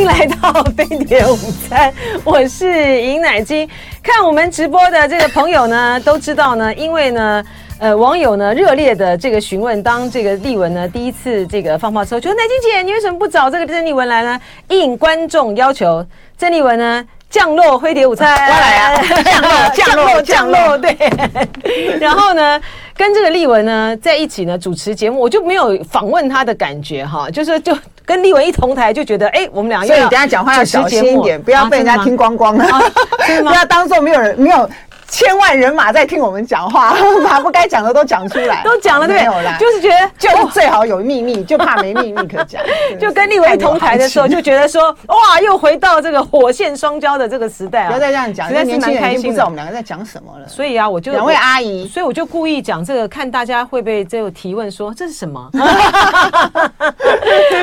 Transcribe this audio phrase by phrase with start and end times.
[0.00, 1.36] 迎来到飞碟午
[1.68, 1.92] 餐，
[2.24, 3.68] 我是尹乃金。
[4.02, 7.44] 看我们直播的这个朋友呢，都知道呢，因为呢，
[7.78, 14.40] 呃，网友呢热烈的这个询问，当这个丽文呢第一次这个放炮之后，就说乃金姐，你为什么不找这个郑丽文来呢？
[14.68, 16.04] 应观众要求，
[16.38, 20.96] 郑丽文呢降落飞碟午餐，我来啊， 降落降落降落，对。
[22.00, 22.58] 然后呢，
[22.96, 27.76] 跟这个丽文呢在一起呢主持节目，我就没有访问他的感觉哈，就是就。
[28.10, 32.66] 跟立文一同台就觉得，哎，我们两个，所以你等下讲话要小心一点，不要被人家听光光了，
[33.46, 34.68] 不要当做没有人没有。
[35.10, 36.94] 千万人马在听我们讲话，
[37.28, 42.62] 把不该讲的都讲出来，都讲了，对，没有啦，就是觉得就最好有秘密，就怕没秘密可讲。
[42.98, 47.88] 就跟立文同台的时候，就觉得说，哇，又回到这个火线双交的这个时代啊！
[47.88, 50.46] 不要再这样讲，现在年轻人已经不知道我们两个在讲什么了。
[50.48, 55.50] 所以啊，我就两位阿姨，所以我就故意讲这个，看大家会不会这个提问说这是什么？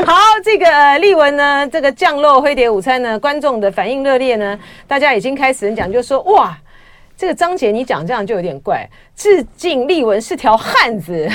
[0.06, 6.56] 好，这个立文呢，这个降落飞碟午餐呢，观众的反应热烈呢，大家已经开始人讲，就说哇。
[7.18, 8.88] 这个张姐，你讲这样就有点怪。
[9.16, 11.28] 致敬丽文是条汉子，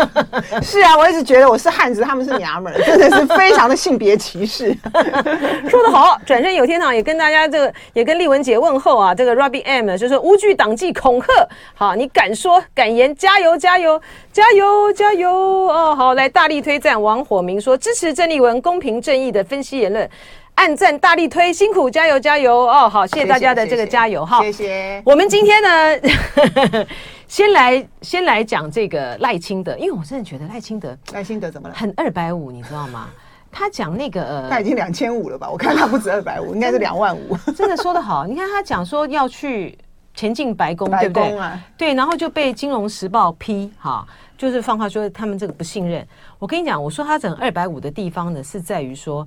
[0.62, 4.76] 是啊，我一直觉得我是汉子，他们是娘们儿，真的是非常的性别歧视。
[5.70, 13.98] 说得好，转身有天堂也跟大家这个也跟丽文姐问候啊，这个 Robbie M 呢就是无惧党纪恐吓，好，你敢说敢言，加油加油
[14.30, 20.06] 加油加油哦，好，来大力推赞王火明说支持郑丽文公平正义的分析言论。
[20.54, 22.88] 按赞大力推，辛苦加油加油哦！
[22.88, 24.40] 好，谢谢大家的这个加油哈。
[24.42, 25.02] 谢谢。
[25.04, 26.86] 我们今天呢，
[27.26, 31.74] 先来先来讲这个赖清德，因为我真的觉得赖清德赖清德怎么了？
[31.74, 33.08] 很二百五，你知道吗？
[33.50, 35.50] 他讲那个呃，他已经两千五了吧？
[35.50, 37.36] 我看他不止二百五，应该是两万五。
[37.56, 39.76] 真的说得好，你看他讲说要去
[40.14, 41.38] 前进白宫，对不对？
[41.76, 44.06] 对，然后就被《金融时报》批哈，
[44.38, 46.06] 就是放话说他们这个不信任。
[46.38, 49.26] 我跟你讲，我说他整二百五的地方呢，是在于说。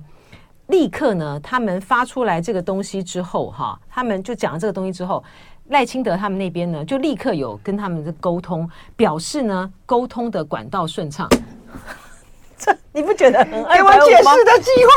[0.68, 5.22] 立刻呢，他们发出来这个东西之后，哈，他们就讲了这个东西之后，
[5.68, 11.28] 赖清德他们那边呢，就立刻有跟他们的沟通，表示呢，沟通的管道顺畅。
[12.58, 13.50] 这你不觉得很？
[13.50, 14.90] 给我解释的机会，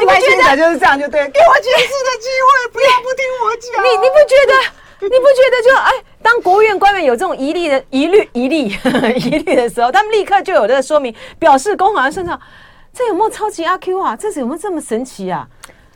[0.00, 1.28] 你不觉得就是这样就对？
[1.30, 3.84] 给我解释的机会，不要不听我讲。
[3.84, 4.52] 你你不觉得？
[4.98, 8.72] 你不觉得就哎，当国务院官员有这种疑虑的疑虑疑虑
[9.18, 12.40] 疑虑的时候，他们立刻就有这个说明，表示沟通顺畅。
[12.96, 14.16] 这有没有超级阿 Q 啊？
[14.16, 15.46] 这是有没有这么神奇啊？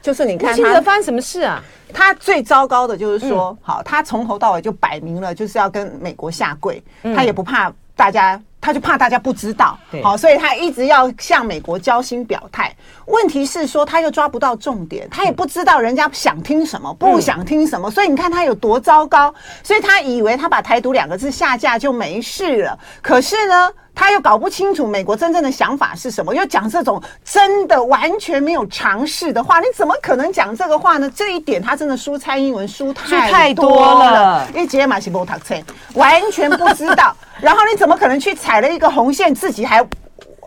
[0.03, 1.63] 就是你看，记得发生什么事啊？
[1.95, 8.39] 他最糟糕的就是说，嗯、好，他从头到尾就摆明了就是要跟美国下跪，嗯、他也不怕大家。
[8.63, 12.71] 他就怕大家不知道，好，所以他一直要向美国交心表态。
[13.07, 19.35] 问题是说，他又抓不到重点，他也不知道人家想听什么，不想听什么，所以你看他有多糟糕。
[19.63, 31.13] 所以他以为他把台独两个字下架就没事了，可是呢，他又搞不清楚美国真正的想法是什么，又讲这种真的完全没有尝试的话，你怎么可能讲这个话呢？
[31.15, 35.55] 这一点他真的输蔡英文输太多了，因为杰马西波塔车
[35.93, 37.15] 完全不知道。
[37.43, 39.87] 然后你怎么可能去踩了一个红线，自己还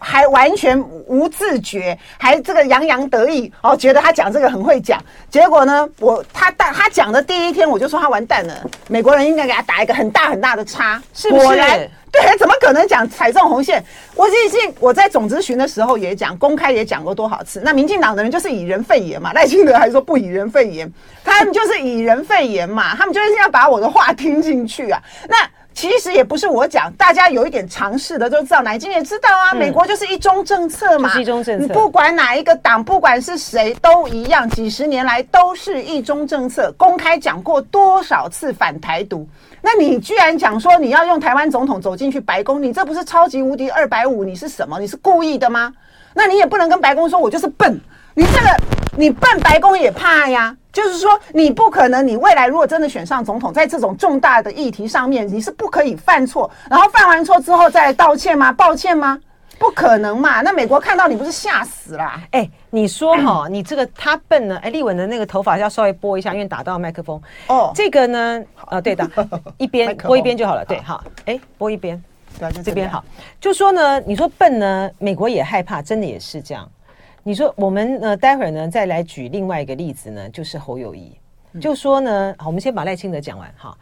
[0.03, 0.77] 还完全
[1.07, 5.01] 无自觉，还这个洋洋得意哦，觉得他讲这个很会讲。
[5.29, 8.53] 结果呢，我他但他讲的第一天，我就说他完蛋了，
[8.89, 11.43] 美国人应该给他打一个很大很大的叉，是不是？
[11.45, 13.83] 果然，对，怎么可能讲踩这种红线？
[14.15, 17.61] 我记性我在总咨询的时候也讲，公开也讲过多少次。
[17.63, 20.91] 那民进党的人就是以人废言嘛，赖清德还说不以人废言，
[21.23, 25.01] 他们就是以人废言嘛，他们就是要把我的话听进去啊。
[25.29, 25.37] 那。
[25.73, 29.53] 其实也不是我讲，大家有一点常识的都知道，南京也知道啊。
[29.53, 36.71] 美国就是一中政策嘛，一中政策，你不管哪一个党，不管是谁都一样，几十年来都是一中政策。
[36.77, 39.27] 公开讲过多少次反台独？
[39.61, 44.23] 那你居然讲说你要用台湾总统走进去白宫，你这不是超级无敌二百五？
[44.23, 44.79] 你是什么？
[44.79, 45.73] 你是故意的吗？
[46.13, 47.79] 那你也不能跟白宫说，我就是笨。
[48.13, 48.55] 你这个，
[48.95, 50.55] 你笨，白宫也怕呀。
[50.73, 58.51] 就是说，你不可能，你未来如果真的选上总统，在这种重大的议题上面，你是不可以犯错，然后犯完错之后再道歉吗？
[58.51, 59.17] 抱歉吗？
[59.59, 60.41] 不可能嘛！
[60.41, 62.11] 那美国看到你不是吓死了？
[62.31, 64.57] 哎，你说哈，你这个他笨呢？
[64.63, 67.21] 哎，丽文的那个头发要稍微拨一下，因为打到麦克风。
[67.47, 69.07] 哦，这个呢，呃，对的，
[69.59, 70.65] 一边拨一边就好了。
[70.65, 72.03] 对，好，哎，拨一边，
[72.63, 73.05] 这边好。
[73.39, 76.67] 就说呢，你说笨呢，美国也害怕，真的也是这样。
[77.25, 78.17] 你说我们呢？
[78.17, 81.09] 待会儿呢，再来举另外一个例子呢，就是侯友谊，
[81.57, 83.73] 就说呢，好，我们先把赖清德讲完哈。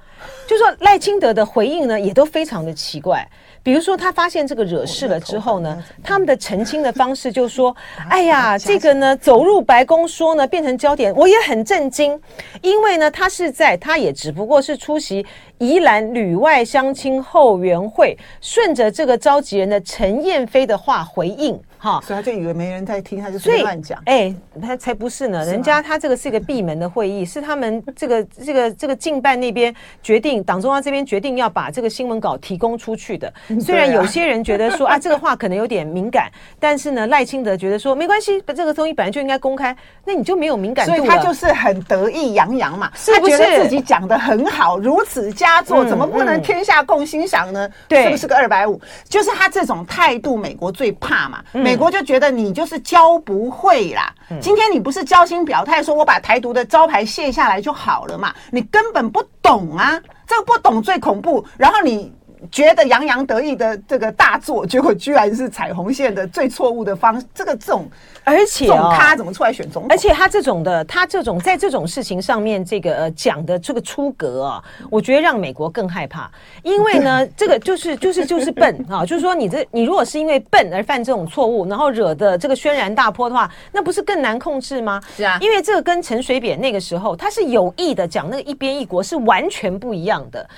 [0.47, 3.27] 就说赖清德的回应呢，也都非常的奇怪。
[3.63, 7.75] 比如说，他发现这个惹事了之后呢，他们的澄清的方式就说
[8.09, 12.19] ：“哎呀，这个呢，走入白宫说呢，变成焦点，我也很震惊，
[12.61, 15.25] 因为呢，他是在，他也只不过是出席
[15.57, 24.00] 宜兰旅外相亲后援会，顺着这个召集人的陈燕飞的话回应。”哈，所以他就以为没人在听，他就随便乱讲。
[24.06, 24.31] 哎，
[24.62, 29.74] 他才不是呢，人家他这个是一个闭门的会议，是他们这个 这个这个竞办那边
[30.04, 33.33] 决定，党中央这边决定要把这个新闻稿提供出去的。
[33.60, 36.30] 虽然有些人觉得说 啊，这个话可能有点敏感，
[36.60, 39.75] 但是呢，赖清德觉得说没关系，这个东西本来就应该公开，
[40.06, 40.98] 那你就没有敏感度了。
[40.98, 42.92] 所以他就是很得意洋洋嘛？
[43.07, 47.68] 他觉得自己讲的很好，如此佳作，怎么不能天下共欣赏呢？
[47.88, 48.80] 对，是不是个二百五？
[49.10, 51.44] 就是他这种态度，美国最怕嘛。
[51.70, 54.13] 美国就觉得你就是教不会啦。
[54.39, 58.33] 今天你不是交心表态，说我把台独的招牌卸下来就好了嘛？
[58.51, 61.45] 你根本不懂啊，这个不懂最恐怖。
[61.57, 62.12] 然后你。
[62.49, 67.25] 觉得洋洋得意的这个大作，结果居然是彩虹线的最错误的方式。
[67.35, 67.88] 这个这种，
[68.23, 69.91] 而且、哦、这种咖怎么出来选总统？
[69.91, 76.31] 而且他这种的，他这种在这种事情上面，这个呃讲的这个出格啊，我觉得让美国更害怕。
[76.63, 85.01] 因为呢， 这个就是就是就是笨啊，就是说你这你如果是因为笨而犯这种错误，然后惹的这个轩然大波的话，那不是更难控制吗？
[85.15, 90.49] 是啊，因为这个跟陈水扁那个时候他是有意的讲那个一边一国是完全不一样的。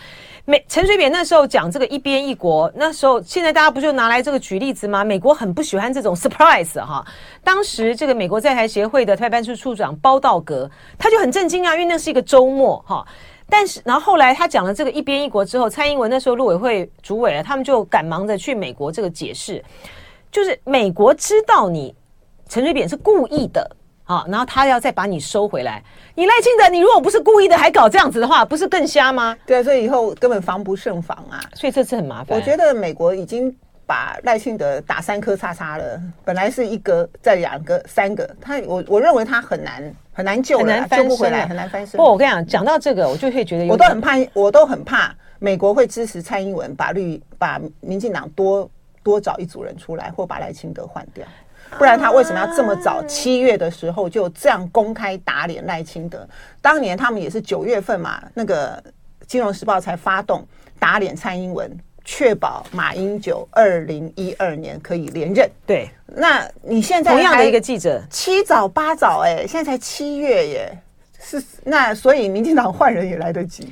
[0.46, 5.02] 美陈水扁那时候讲这个一边一国，那时候现在大家不就拿来这个举例子吗？
[5.02, 7.06] 美国很不喜欢这种 surprise 哈。
[7.46, 13.08] 当时这个美国在台协会的台办处处长包道格他就很震惊啊，因为那是一个周末哈。
[13.48, 19.64] 但是然后后来他讲了这个一边一国之后，蔡英文那时候陆委会主委啊，他们就赶忙的去美国这个解释，
[20.30, 21.96] 就是美国知道你
[22.50, 23.78] 陈水扁是故意的。
[24.06, 25.82] 好，然后他要再把你收回来。
[26.16, 29.36] 你赖清德，你如果不是故意的，还搞这样子的话，不是更瞎吗？
[29.46, 31.40] 对啊，所以以后根本防不胜防啊。
[31.54, 32.38] 所以这次很麻烦。
[32.38, 33.56] 我觉得美国已经
[33.86, 41.98] 把赖清德打三颗叉叉了，本来是一个，再两个，三个，他我我认为他很难很难救了，很难翻不回来，很难翻身。
[41.98, 48.70] 不，我跟你讲，讲到这个，我就会觉得我都很怕，我都很怕美国会支持蔡英文把绿把民进党多
[49.02, 51.26] 多找一组人出来，或把赖清德换掉。
[51.78, 53.04] 不然他为什么要这么早？
[53.04, 56.28] 七月的时候就这样公开打脸赖清德？
[56.62, 58.78] 当年他们也是九月份嘛，那个
[59.28, 60.46] 《金融时报》才发动
[60.80, 61.70] 打脸蔡英文，
[62.06, 65.50] 确保马英九二零一二年可以连任。
[65.66, 70.78] 对，那你现在同样的一个记者，七早八早哎、欸，现在才七月耶，
[71.20, 73.72] 是那所以民进党换人也来得及。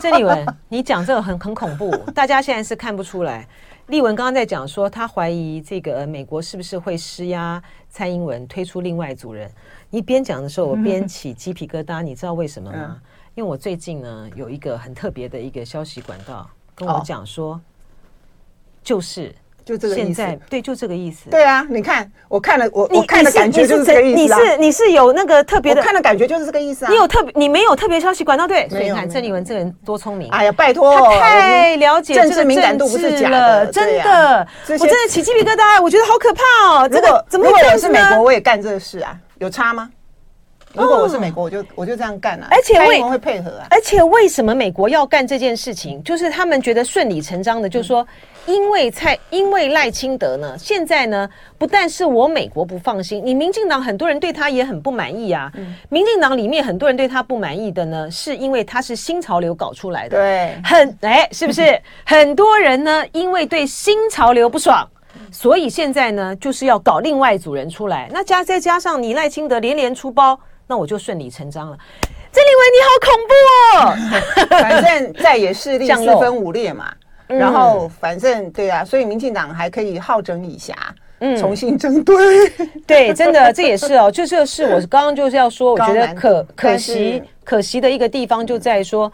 [0.00, 3.46] 郑丽文，你讲这个很很恐怖，大家现在是看不出来。
[3.90, 9.50] 立文刚刚在讲说，他怀疑这个美国是不是会施压蔡英文推出另外一组人。
[9.90, 12.00] 你边讲的时候，我边起鸡皮疙瘩。
[12.00, 13.02] 你知道为什么吗？
[13.34, 17.60] 因为我最近呢有一个很特别的一个消息管道跟我讲说，
[18.82, 19.34] 就是。
[19.64, 21.30] 就这个意思，对，就这个意思。
[21.30, 24.20] 对啊，你看，我看了，我我看的感觉就是这个意思。
[24.20, 26.90] 你是你是有那个特别的，看的感觉就是这个意思啊。
[26.90, 28.68] 你有特别，你没有特别消息管道对？
[28.68, 30.28] 所以你看郑丽文这个人多聪明。
[30.30, 34.46] 哎呀，拜托，他太了解政治敏感度不是假的，真的。
[34.68, 36.88] 我真的起鸡皮疙瘩，我觉得好可怕哦。
[36.88, 37.52] 这个怎么会？
[37.52, 39.88] 如果我是美国，我也干这个事啊，有差吗？
[40.72, 42.46] 如果我是美国，我就我就这样干了。
[42.50, 43.66] 而且会配合啊？
[43.70, 46.02] 而且为什么美国要干这件事情？
[46.04, 48.06] 就是他们觉得顺理成章的，就是说，
[48.46, 51.28] 因为蔡，因为赖清德呢，现在呢，
[51.58, 55.50] 不但是我美国不放心，你民进党很多人对他也很不满意啊。
[55.88, 60.16] 民进党里面很多人对他不满意的呢，是因为他是新潮流搞出来的。
[60.16, 61.76] 对，很哎，是不是？
[62.06, 64.88] 很多人呢，因为对新潮流不爽，
[65.32, 68.08] 所以现在呢，就是要搞另外一组人出来。
[68.12, 70.38] 那加再加上你赖清德连连出包。
[70.70, 71.76] 那我就顺理成章了。
[72.30, 73.34] 郑丽文，你好恐怖
[73.74, 74.54] 哦！
[74.62, 76.92] 反正在野势力四分五裂嘛，
[77.26, 80.72] 然后反正对啊，所以民进党还可以好整以暇，
[81.18, 82.48] 嗯，重新整队。
[82.86, 89.10] 对，真的这也是哦，就这是我刚刚就是要说，我觉得可可惜可惜的一个地方就在说，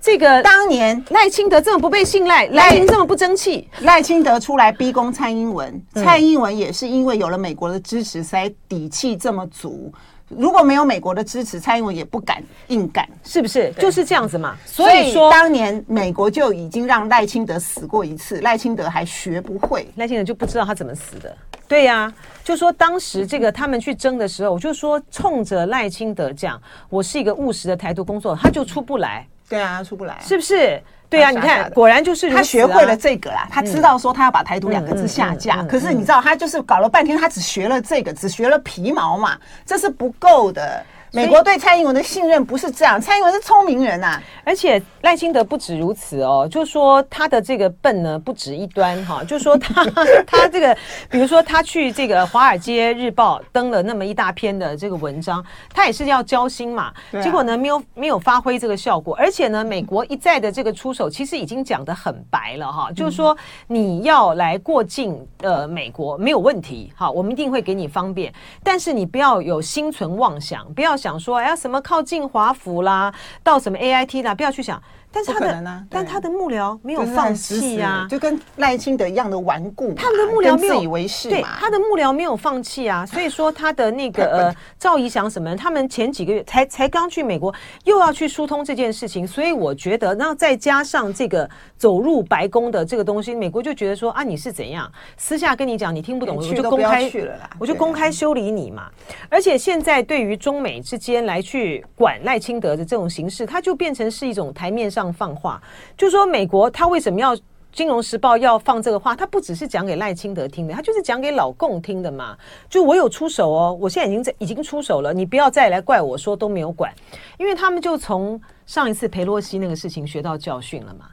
[0.00, 9.92] 这个当年赖清德这么不被信赖，赖清这么不争气，赖清德出来逼宫蔡英文，蔡英文也是因为有了美国的支持，才底气这么足。
[10.28, 13.72] 如果没有美国的支持，蔡英文也不敢硬干，是不是？
[13.78, 14.56] 就是这样子嘛。
[14.66, 21.34] 所以说，当年美国就已经让赖清德死过一次，赖清德还学不会，赖清德就不知道他怎么死的。
[21.66, 29.26] 对呀、啊，就说当时这个他们去争的时候，我就说冲着赖清德讲，我是一个务实的台独工作，他就出不来。
[29.48, 30.80] 对啊，出不来，是不是？
[31.10, 33.48] 对啊，你看，果然就是他学会了这个啦。
[33.50, 40.84] 他知道说他要把“台独”两个字下架，可是你知道，他就是搞了半天，他只学了这个，只学了皮毛嘛，这是不够的。
[41.12, 44.22] 美国对蔡英文的信任不是这样，蔡英文是聪明人呐、啊。
[44.44, 49.84] 而且赖清德不止如此哦，就是说他的这个笨呢不止一端哈，就是说他
[50.26, 50.76] 他这个，
[51.10, 56.92] 比如说他去这个《华尔街日报》登了那么一大篇的这个文章，他也是要交心嘛。
[57.22, 63.36] 结果呢没有没有发挥这个效果，而且呢美国一再的这个出手，其实已经讲得很白了哈，就是说
[63.66, 70.97] 你要来过境呃美国没有问题，哈，我们一定会给你方便，但是你不要有心存妄想，不要。
[70.98, 74.82] 想说，哎呀，什么靠近华府啦，到什么 AIT 啦，不要去想。
[75.10, 79.94] 但是他的，啊、但他的幕僚没有放弃啊，就跟赖清德一样的顽固。
[79.94, 83.06] 他们的幕僚没有自以为是，对，他的幕僚没有放弃啊。
[83.06, 87.52] 所以说他的那个呃 赵怡翔什么，他们前几个月才才刚去美国，
[87.84, 89.26] 又要去疏通这件事情。
[89.26, 91.48] 所以我觉得，然后再加上这个
[91.78, 94.92] 走入白宫的这个东西，美国就觉得说啊，你是怎样？
[95.16, 98.90] 私下跟你讲，你听不懂，我就公开去了啦，我就公开修理你嘛。
[99.30, 104.97] 而且现在对于中美之间来去管赖清德的这种形式，它就变成是一种台面上。
[104.98, 105.62] 上放话，
[105.96, 107.36] 就是说美国他为什么要
[107.70, 109.14] 《金融时报》要放这个话？
[109.14, 112.36] 他不只是讲给赖清德听的，他就是讲给老共听的嘛。
[112.68, 116.92] 就我有出手哦，我现在已经在已经出手了，你不要再来怪我说都没有管，
[117.38, 121.06] 因为他们就从上一次裴洛西那个事情学到教训了嘛。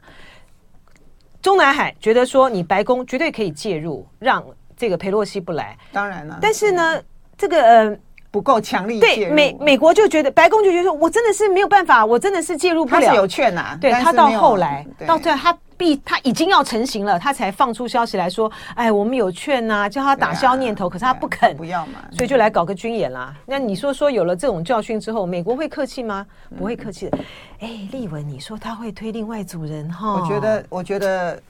[1.40, 4.44] 中南海觉得说你白宫绝对可以介入，让
[4.76, 5.78] 这个裴洛西不来。
[5.92, 7.00] 当然了，但是呢，
[7.38, 7.98] 这个呃。
[8.36, 13.00] 不够强力，对美美国就觉得白宫就觉得，我真的是没有办法，我真的是介入不了。
[13.00, 23.34] 他是有劝呐，对他到后来到最后他必他已经要成型了，他才放出消息来说，哎，我们有劝呐，叫他打消念头，可是他不肯，不要嘛，所以就来搞个军演啦。
[23.46, 26.26] 那你说说有了这种教训之后，美国会客气吗？
[26.58, 27.16] 不会客气的。
[27.60, 30.12] 哎，丽文，你说他会推另外组人哈？
[30.20, 31.40] 我觉得，我觉得。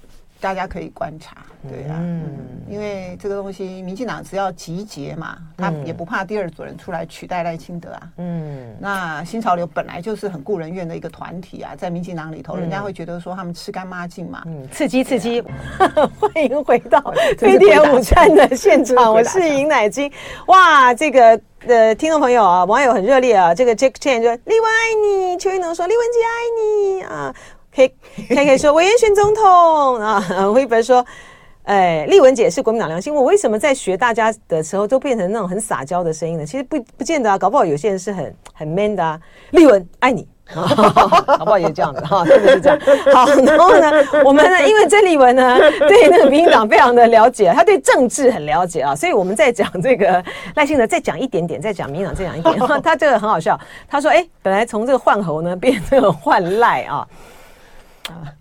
[0.41, 1.37] 大家可以观察，
[1.69, 2.23] 对啊，嗯，
[2.69, 8.03] 因为这个东西，民进党只要集结嘛，他也不怕第二组人出来取代赖清德啊。
[8.19, 14.43] 嗯，那新潮流本来就是很顾人怨的一个团体啊，在民进党里头，人家会觉得说他们吃干抹净嘛。
[14.47, 15.43] 嗯，刺激刺激，
[16.21, 17.01] 欢迎回到
[17.39, 20.13] 飞碟午餐的现场， 我是尹乃金。
[20.49, 27.03] 哇，这个呃，听众朋友啊，网友很热烈啊，这个 Jack Chan 说丽文爱你，邱一能说李文姐爱你。
[27.03, 27.35] 啊。
[27.77, 27.93] 可以
[28.35, 30.51] 可以说，委员选总统啊！
[30.55, 31.05] 微博说，
[31.65, 33.15] 哎，丽文姐是国民党良心。
[33.15, 36.47] 我为什么在学大家的时候都变成那种很撒娇的声音呢？
[36.47, 39.21] 其实不不见得啊，搞不好有些人是很很 man 的啊。
[39.53, 42.79] 丽文爱你， 搞不好也这样子哈，真的是这样。
[43.13, 43.93] 好，然后呢，
[44.25, 52.59] 我们呢，因为曾丽文呢对那个民进党非常的了解，他对政治很了解啊，所以我们在讲这个赖清德再讲一点点，再讲民进党再讲一点。
[52.83, 57.07] 他这个很好笑，他说，哎，本来从这个换侯呢变成这个换赖啊。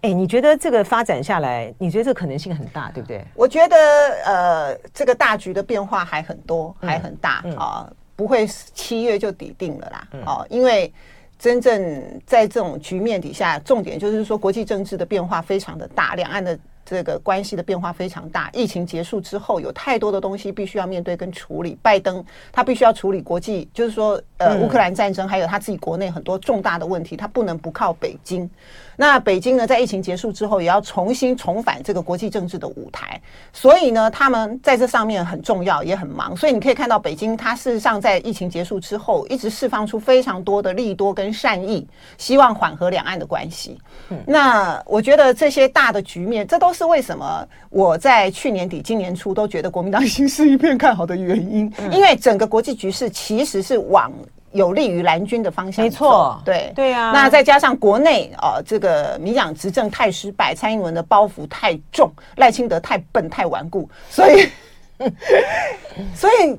[0.02, 3.24] 哎，你觉得这个发展下来，你觉得这个可能性很大，对不对？
[3.34, 3.76] 我觉得
[4.26, 10.94] 呃，这个大局的变化还很多，还很大、嗯嗯、啊，不会七月就底定了啦，哦、因为
[11.38, 16.58] 真正在这种局面底下，重点就是说国际政治的变化非常的大，两岸的。
[16.88, 21.76] 这个关系的变化非常大，疫情结束之后，有太多的东西必须要面对跟处理。
[21.82, 28.50] 拜登他必须要处理国际，就是说，呃，乌克兰战争，还有他自己国内很多重大的问题，他不能不靠北京。
[28.98, 33.20] 那北京呢，在疫情结束之后，也要重新重返这个国际政治的舞台。
[33.52, 36.36] 所以呢，他们在这上面很重要，也很忙。
[36.36, 41.86] 所以你可以看到，北京它事实上在疫情结束之后，一直释放出非常多的利多跟善意，
[42.18, 43.78] 希望缓和两岸的关系。
[44.26, 51.72] 那我觉得这些大的局面，这都是为什么我在去年底、今年初都觉得国民党形势一片看好的原因。
[51.92, 54.10] 因为整个国际局势其实是往
[54.56, 55.84] 有利于蓝军的方向。
[55.84, 57.12] 没错，对对啊。
[57.12, 64.50] 那再加上国内啊，这个民进党执政太失败，蔡英文的包袱太重，赖清德太笨太顽固，所以
[66.16, 66.58] 所以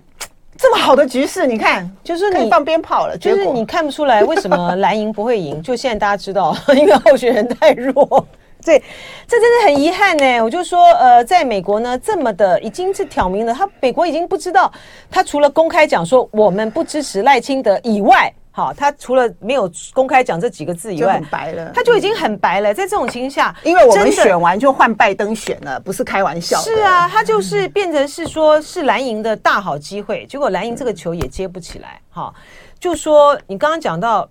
[0.56, 5.60] 这么好的局势，你看，就是你放鞭炮了，就是你看不出来为什么蓝营不会赢？
[5.64, 8.26] 就现在大家知道，因为候选人太弱。
[8.66, 8.82] 对，
[9.28, 10.40] 这真的很遗憾呢。
[10.42, 14.70] 我就说，呃，在美国呢，这么的已经是挑明了，他美国已经不知道，
[15.08, 22.74] 他除了公开讲说我们不支持赖清德以外，好，他除了没有公开讲这几个字以外，很白了，他就已经很白了。
[22.74, 26.58] 在这种情况下，因为我们选完就换拜登选了，不是开玩笑。
[26.58, 32.00] 是啊，他就是变成是说是蓝营的大好机会，结果蓝营这个球也接不起来。
[32.10, 32.34] 哈，
[32.80, 34.28] 就说你刚刚讲到。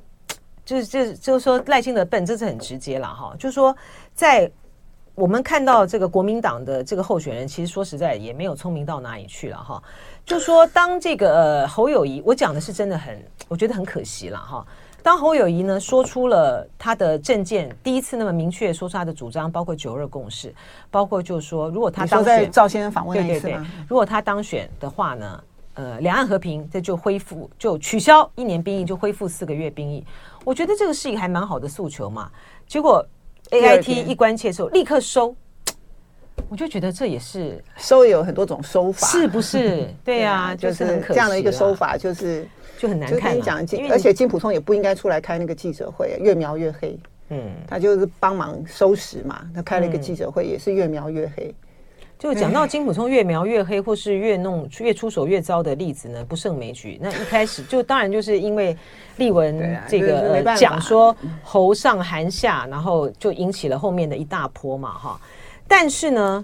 [0.66, 3.32] 就是就是就是说赖清德笨，这是很直接了哈。
[3.38, 3.78] 就是说，
[4.16, 4.50] 在
[5.14, 9.82] 我们看到这个国民党的这个候选人，其实说实在也没有聪明到哪里去了哈。
[10.26, 14.66] 就说当这个、呃、侯友谊，我讲的是真的很，我觉得很可惜了哈。
[15.04, 20.54] 当侯友谊呢说出了他的政见，第一次那么明确说出他的主张，包括九二共识，
[20.90, 25.44] 包括就是说如果他当选，赵先生访问对对对，如果他当选的话呢，
[25.76, 30.04] 呃两岸和平，这就恢复就取消一年兵役，就恢复四个月兵役。
[30.44, 32.32] 我觉得这个是一个还蛮好的诉求嘛。
[32.68, 33.06] 结果
[33.52, 35.36] AIT 一关切的时候立刻收，
[36.50, 39.88] 我就觉得这也是收也有很多种收法，是不是？
[40.04, 42.48] 对呀，就是很这样的一个收法，就是
[42.78, 43.40] 就很难看。
[43.42, 43.60] 讲，
[43.90, 46.98] 而且金普通也不应该出来开那个记者会，越描越黑。
[47.30, 49.50] 嗯，他就是帮忙收拾嘛。
[49.54, 51.54] 他开了一个记者会，也是越描越黑。
[52.18, 56.98] 就讲到金普聪越描越黑，或是越弄越出手越糟的例子呢，不胜枚举。
[57.02, 58.76] 那一开始就当然就是因为
[59.18, 65.20] 立文这个讲说侯上韩下，然后就引起了后面的一大波嘛，哈。
[65.68, 66.44] 但是呢，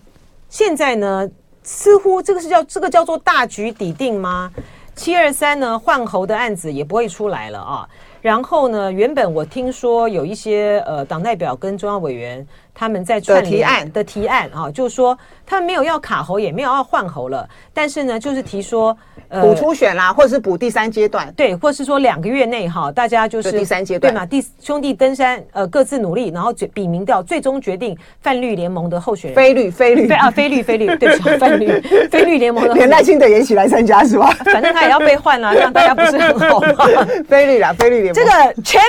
[0.49, 1.27] 现在呢，
[1.63, 4.51] 似乎这个是叫这个叫做大局已定吗？
[4.93, 7.89] 七二三呢换侯的案子也不会出来了啊。
[8.21, 12.45] 然后呢，原本我听说有一些呃党代表跟中央委员。
[12.81, 18.97] 他们在串提案的提案啊，就是说他们没有要卡喉，也没有要换喉了，但是呢，就是提说
[19.27, 34.31] 呃补初选啦，或者是补第三阶段，对，或是说两个月内哈，大家就是第三阶段对嘛，第兄弟登山呃各自努力，然后比名调，最终决定泛绿联盟的候选人，非绿非绿啊非绿非绿，对不起， 泛绿非绿联盟的，连赖清德也一起来参加是吧？
[34.45, 37.07] 反正他也要被换啊，这样大家不是很好吗？
[37.29, 38.81] 非绿啦，非绿联盟，这个全。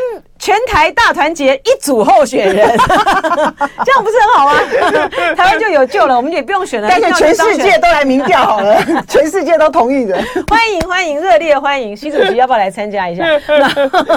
[0.43, 2.67] 全台大团结一组候选人，
[3.87, 4.55] 这样不是很好吗？
[5.39, 6.89] 台湾就有救了，我们也不用选了。
[6.91, 10.21] 但是全世界都来民调好了， 全世界都同意的。
[10.49, 11.97] 欢迎欢迎，热烈欢迎！
[11.97, 13.25] 习主席要不要来参加一下？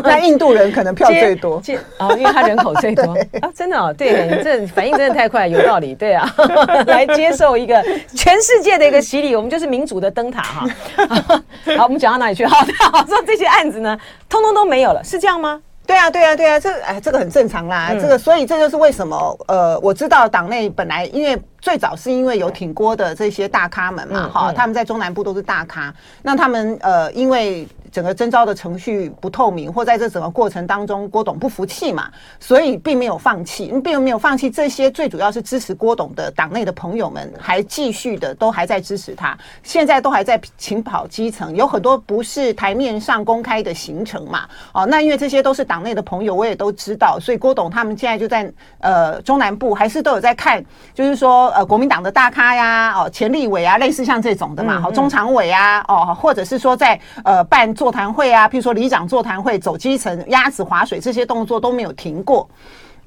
[0.03, 1.62] 那印度人可能票最多，
[2.00, 3.03] 啊，因为他人口最多
[3.41, 6.27] 啊，真的哦，对，你这反应真的太快，有道理，对啊，
[6.88, 7.79] 来接受一个
[8.15, 10.67] 全世界的一个洗礼，我们就是民主的灯塔哈。
[11.77, 12.44] 好，我们讲到哪里去？
[12.48, 13.96] 好的，好，说这些案子呢，
[14.27, 15.62] 通通都没有了，是这样吗？
[15.96, 17.88] 对啊，对啊，对啊，这哎，这个很正常啦。
[17.92, 25.92] 嗯、这个，所以这就是为什么呃，我知道党内本来因为最早是因为有挺郭的这些大咖们嘛，哈、嗯，他们在中南部都是大咖，
[26.22, 27.68] 那他们呃，因为。
[27.92, 50.62] 整个征招的程序不透明，或在这整个过程当中，郭董不服气嘛，所以并没有放弃，并没有放弃这些最主要是支持郭董的党内的朋友们，还继续的都还在支持他，现在都还在勤跑基层，有很多不是台面上公开的行程嘛，哦，那因为这些都是党内的朋友，我也都知道，所以郭董他们现在就在呃中南部还是都有在看，
[50.94, 57.66] 就是说呃国民党的大咖呀，哦前立委啊，类似像这种的嘛，好中常委啊，哦或者是说在呃办。
[57.75, 62.50] 座谈会啊，譬如说里长座谈会，走基层、鸭子划水这些动作都没有停过。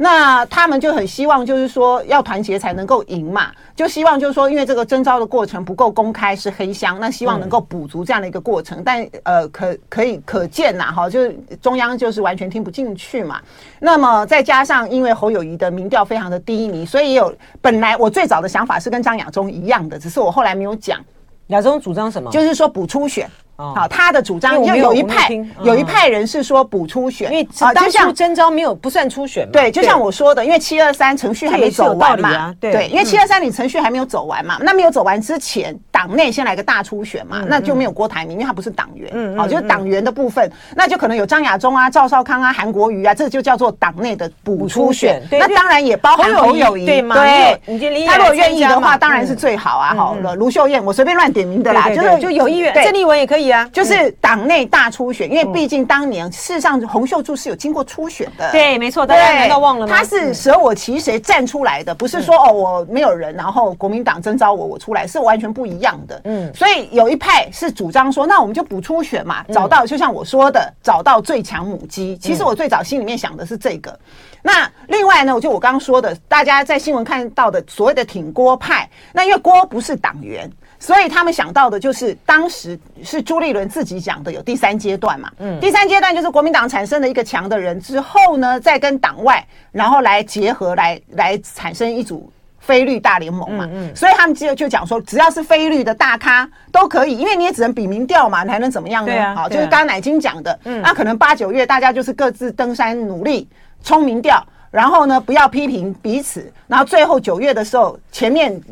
[0.00, 8.78] 那他们就很希望，就是说要团结才能够赢嘛，就希望就是说，因为这个征召的过程不够公开是黑箱，那希望能够补足这样的一个过程。
[8.78, 13.40] 嗯、但呃，可可以可见呐，哈，就是中央就是完全听不进去嘛。
[13.80, 21.00] 那么再加上因为侯友谊的民调非常的低迷，所以有本来我最早的想法是跟张亚中一样的，只是我后来没有讲。
[21.48, 22.30] 亚中主张什么？
[22.30, 23.28] 就是说补初选。
[23.60, 25.28] 好，他的主张就有一派，
[25.64, 29.50] 有一派人是说补初选，因为当初征召没有不算初选嘛。
[29.52, 32.54] 对，就像我说的，因为七二三程序还没走完嘛。
[32.60, 39.10] 对，因为七二三你程序还没有走完嘛，那没有走完之前，党内先来个大初选嘛，那就没有郭台铭，因为他不是党员。
[39.12, 45.20] 嗯，好，就是党员的部分，那就可能有张亚中啊、赵少康啊、韩国瑜啊，这就叫做党内的补初选。
[45.32, 47.16] 那当然也包含侯友谊，对吗？
[47.16, 49.94] 对，他如果愿意的话，当然是最好啊。
[49.96, 54.14] 好了，卢秀燕，我随便乱点名的啦，就是就有意愿，郑丽文也可以啊，就是。
[54.20, 59.96] 党内大初选，因为毕竟当年事实上洪秀柱是有经过初选的，对，没错，大家难道忘了吗？
[59.96, 66.20] 他是舍我其谁站出来的，不是说哦我没有人，然后国民党征召我我出来，是完全不一样的。
[66.24, 72.16] 嗯，所以有一派是主张说，那我们就补初选嘛，找到就像我说的，找到最强母鸡。
[72.18, 73.98] 其实我最早心里面想的是这个。
[74.42, 80.50] 那另外呢，就我刚刚说的，大家在新闻看到的所谓的挺郭派，那因为郭不是党员。
[80.80, 85.30] 所以他们想到的就是，当时是朱立伦自己讲的，有第三阶段嘛。
[85.38, 93.68] 嗯，第三阶段就是国民党产生了一个强的人之后呢，再跟党外，然后来结合，来来产生一组非律大联盟嘛。
[93.72, 99.34] 嗯，所以他们就就讲说，只要是非律的大咖都可以，因为你也只能比民调嘛，你还能怎么样呢？
[99.34, 103.48] 好，就是刚刚乃金讲的，嗯，那可能八九月大家就是各自登山努力
[103.82, 108.62] 冲民调，然后呢不要批评彼此，然后最后九月的时候前面。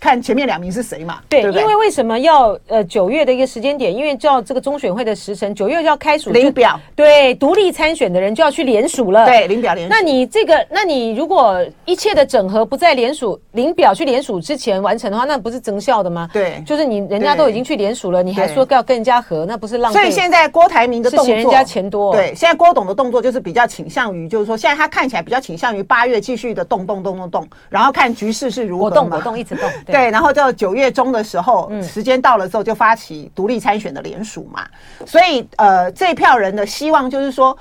[0.00, 1.20] 看前面两名是谁嘛？
[1.28, 3.94] 对，对对，因为为什么要呃九月的一个时间点？
[3.94, 6.78] 因为照这个中选会的时辰，九月就要开署领表。
[6.94, 9.26] 对，独立参选的人就要去联署了。
[9.26, 9.94] 对，领表联署。
[9.94, 16.28] 那你这个，那你如果一切的整合不在联署领表去联署之前完成的话，那不是增效的吗？
[16.32, 20.00] 对，就是你人家都已经去联署了，你还说要跟人家合，那不是浪费？
[20.00, 22.12] 所以现在郭台铭的动作是嫌人家钱多。
[22.12, 28.84] 对，现在郭董的动作就是比较倾向于，就是说现在他看起来比较倾向于八月继续的动动动动动，然后看局势是如何。
[28.84, 29.68] 我动我动一直动。
[29.92, 34.66] 对，然后到九月中的时候，嗯、时间到了之后就发起独立参选的联署嘛。
[35.06, 37.56] 所以呃，这票人的希望就是说。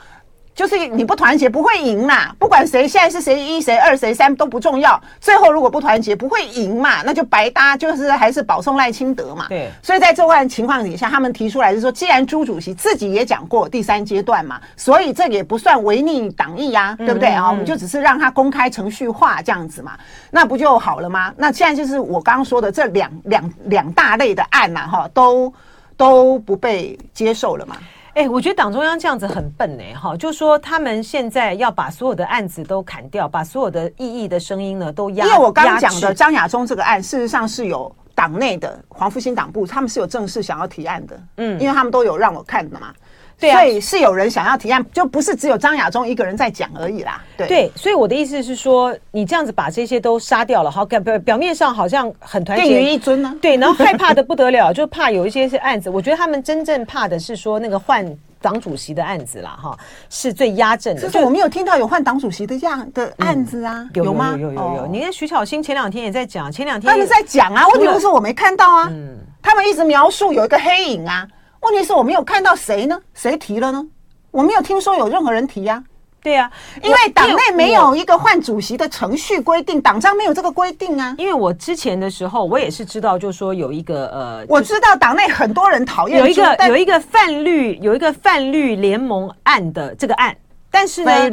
[0.58, 5.00] 就是你不团结不会赢啦，不管谁现在是谁一谁二谁三都不重要。
[5.22, 9.46] 最后如果不团结不会赢嘛，那就白搭，就是还是保送赖清德嘛。
[9.50, 17.52] 对，所以在这段情况底下，他们提出来是说，既然朱主席自己也讲过第三阶段嘛，所以这也不算违逆党意呀，对不对啊？
[17.52, 19.92] 我们就只是让他公开程序化这样子嘛，
[20.32, 21.32] 那不就好了吗？
[21.38, 25.54] 那现在就是我刚刚说的这两两两大类的案呐，哈，都
[25.96, 27.78] 都不被接受了嘛。
[28.18, 35.24] 哎、欸，我觉得党中央这样子很笨哎，哈，就是说他们现在要把所有的案子都砍掉，把所有的异议的声音呢都压。
[35.24, 42.92] 因为我刚刚讲的张亚中这个案，事实上是有党内的黄复兴党部，他们是有正式想要提案的，嗯，因为他们都有让我看的嘛。
[43.40, 47.24] 对啊，所以是有人想要提案，就不是只有张亚中一个人在讲而已啦。
[47.38, 53.36] 对，对，所以我的意思是说，你这样子把这些都杀掉了，好，表表面上好像很团结，定于一尊呢。
[53.42, 55.90] 对，然后害怕的不得了， 就怕有一些是案子。
[55.90, 58.06] 我觉得他们真正怕的是说那个换。
[58.40, 59.76] 党主席的案子啦，哈，
[60.12, 61.02] 是最压阵的。
[61.02, 64.38] 就是我没有听到有换党主席的样的案子啊，嗯、有吗？
[64.40, 64.88] 有有有有，有。
[64.88, 67.68] 你看徐巧芯前两天也在讲，前两天他们在讲啊。
[67.70, 71.28] 问题不是我没看到啊，嗯，他们一直描述有一个黑影啊。
[71.62, 73.00] 问题是我没有看到谁呢？
[73.14, 73.86] 谁提了呢？
[74.32, 75.84] 我没有听说有任何人提呀、啊。
[76.20, 76.52] 对呀、啊，
[76.84, 81.16] 因为党内没有一个换主席的程序规定，党章没有这个规定啊。
[81.18, 90.36] 因为我之前的时候，我也是知道，就是说有一个呃，我知道党内很多人讨厌有一个有一个泛绿有一个泛绿联盟案的这个案，
[90.70, 91.30] 但是呢，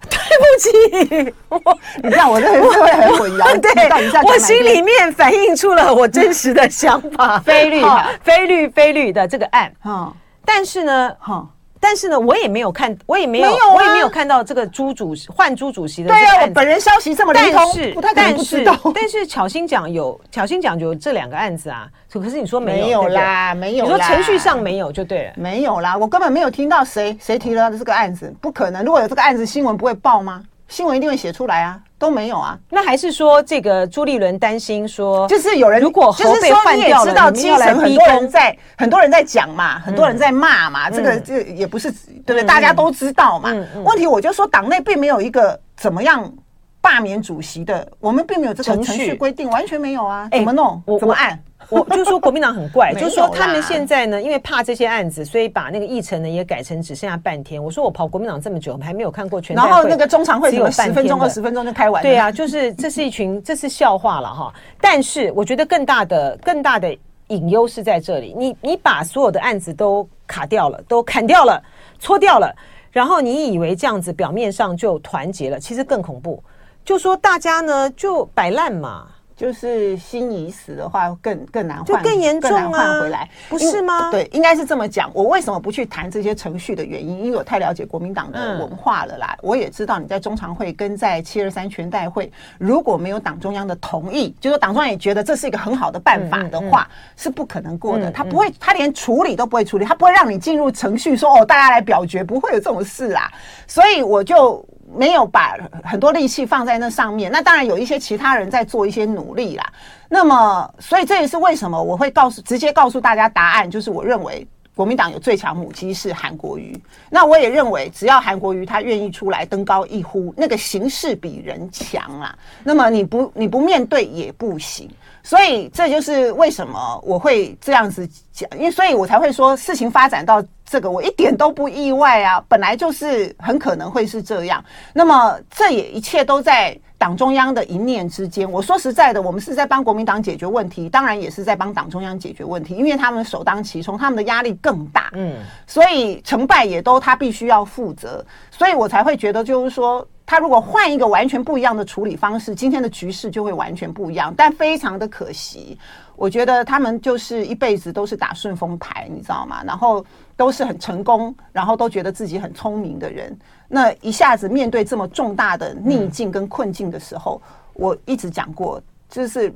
[0.08, 7.84] 对不起，我你看我这个会很混淆， 对，我心里面反映出了我真实的想法， 非绿，
[8.22, 10.12] 非绿，非绿的这个案，嗯，
[10.44, 11.46] 但是呢，哈。
[11.82, 16.10] 但是呢，我也没有看，我也没有，没有啊、我也没有看到这个朱主席换朱主席的。
[16.10, 18.78] 对啊，我本人消息这么灵通，是不太不知道。
[18.82, 21.88] 但是，但是巧心讲有，巧心讲有这两个案子啊。
[22.12, 23.84] 可是你说没有，没有啦，没有。
[23.86, 28.84] 你说程序上没有就对了，没有啦，我根本没有听到谁谁提了这个案子，不可能。
[28.84, 30.42] 如果有这个案子，新闻不会报吗？
[30.68, 31.80] 新闻一定会写出来啊。
[32.00, 32.58] 都没有啊？
[32.70, 42.42] 那还是说这个朱立伦担心说，就是有人如果就是说你也知道，基层很多人在很多人在讲嘛，很多人在骂嘛，这个这也不是对不对？
[42.42, 43.54] 大家都知道嘛。
[43.84, 46.32] 问题我就说党内并没有一个怎么样
[46.80, 50.26] 罢免主席的，我们并没有这个程序规定，完全没有啊。
[50.32, 50.82] 怎么弄？
[50.98, 51.38] 怎么按？
[51.70, 57.62] 我就说国民党很怪， 就是说他们现在呢，因为怕这些案子，所以把那个议程呢也改成只剩下半天。
[57.62, 59.54] 我说我跑国民党这么久，还没有看过全。
[59.54, 62.02] 然后那个中常会只有十分钟、二十分钟就开完。
[62.02, 64.52] 对啊，就是这是一群，这是笑话了哈。
[64.80, 66.96] 但是我觉得更大的、更大的
[67.28, 71.62] 隐忧是在这里，你你把所有的案子都卡掉了，都砍掉了，
[72.00, 72.52] 搓掉了，
[72.90, 76.42] 然后你以为这样子表面上就团结了，其实更恐怖，
[76.84, 79.06] 就说大家呢就摆烂嘛。
[79.40, 84.10] 就是心已死的话更，更更难换，就更严重啊，更难换回来，不是吗？
[84.10, 85.10] 对，应该是这么讲。
[85.14, 87.24] 我为什么不去谈这些程序的原因？
[87.24, 89.34] 因为我太了解国民党的文化了啦。
[89.36, 98.10] 嗯、我也知道你在中常会跟在七二三全代会，如果没有党中央的同意，就是党中央也觉得这是一个很好的办法的话，嗯嗯、是不可能过的。
[98.10, 103.32] 嗯、他不会，他连处理都不会处理，他不会让你进入程序说哦，大家来表决，不会有这种事啦。
[103.66, 104.62] 所以我就。
[104.94, 109.72] 没有把很多力气放在那上面，那当然有一些其他人在做一些努力啦。
[110.08, 114.46] 那么，所以这也是为什么我会告诉直接告诉大家答案，就是我认为
[114.80, 116.74] 国民党有最强母鸡是韩国瑜。
[117.10, 122.34] 那我也认为，只要韩国瑜他愿意出来登高一呼，那个形势比人强啊。
[122.64, 124.88] 那么你不你不面对也不行。
[125.22, 134.64] 所以这就是为什么我会这样子讲，因为所以我才会说事情发展到这个，我一点都不意外啊，本来就是很可能会是这样。
[134.94, 138.48] 那么这也一切都在党中央的一念之间。
[138.52, 145.10] 我说实在的，我们是在帮国民党解决问题，当然也是在帮党中央解决问题，因为他们首当其冲，他们的压力更大。
[145.14, 150.06] 嗯，所以成败也都他必须要负责，所以我才会觉得就是说。
[150.30, 154.32] 他如果换一个完全不一样的处理方式，今天的局势就会完全不一样。
[154.36, 155.76] 但非常的可惜，
[156.14, 159.60] 我觉得他们就是一辈子都是打顺风牌，你知道吗？
[159.66, 163.36] 然后都是很成功，然后都觉得自己很聪明的人。
[163.66, 169.52] 那一下子面对这么重大的逆境跟困境的时候，嗯、我一直讲过，就是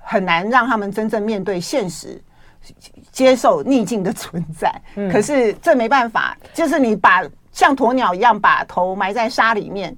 [0.00, 2.18] 很难让他们真正面对现实，
[3.12, 4.74] 接受逆境的存在。
[4.94, 7.22] 嗯、可是这没办法，就是你把。
[7.56, 9.96] 像鸵鸟一样把头埋在沙里面，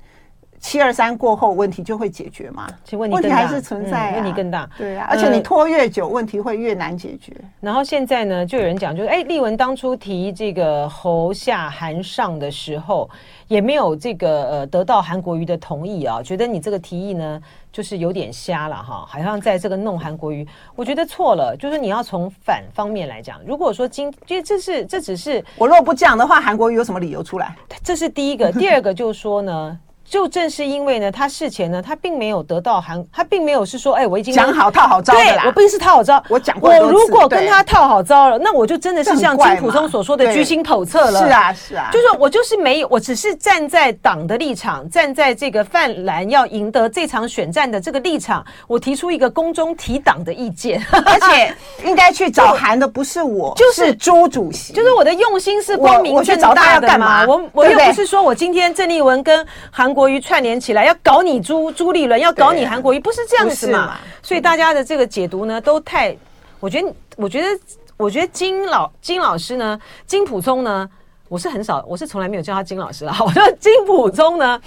[0.61, 2.67] 七二三过后问题就会解决吗？
[2.85, 4.69] 其实问题，问题还是存在、啊嗯，问题更大。
[4.77, 7.33] 对啊，而且你拖越久，问题会越难解决。
[7.61, 13.09] 然后现在呢，就有人讲，就是哎，丽文当初提这个侯下韩上的时候，
[13.47, 17.41] 也没有这个呃得到韩国瑜的同意啊，觉得你这个提议呢，
[17.73, 20.47] 就是有点瞎了哈，好像在这个弄韩国瑜。
[20.75, 27.55] 我觉得错了，就是你要从反方面来讲，如果说今，因为这是这只是我若不讲的话，韩国瑜有什么理由出来？
[27.83, 29.79] 这是第一个，第二个就是说呢。
[30.11, 35.43] 就正是因为呢，他事前呢，他并没有得到韩，他并没有是说，哎，我已经讲好套好招的啦。
[35.47, 36.71] 我不是套好招，我讲过。
[36.71, 41.21] 我如果跟他套好招了，那我就真的是像金溥聪所说的居心叵测了。
[41.21, 57.27] 是啊，是啊，就是我就是没有，我只是站在党的立场，站在这个泛蓝要赢得这场选战的这个立场，我提出一个宫中提党的意见， 而且应该去找韩的不是我，就是朱主席，就是我的用心是光明正大的嘛。
[57.27, 60.85] 我我又不是说我今天郑丽文跟韩国瑜串联起来。
[60.85, 63.99] 要搞你朱朱立伦，要搞你韩国瑜，不是这样子嘛？
[64.23, 66.17] 所以大家的这个解读呢，都太……
[66.61, 67.49] 我觉得，我觉得，
[67.97, 70.89] 我觉得金老金老师呢，金普聪呢，
[71.29, 73.17] 我是很少，我是从来没有叫他金老师啊。
[73.27, 74.61] 我说金普聪呢。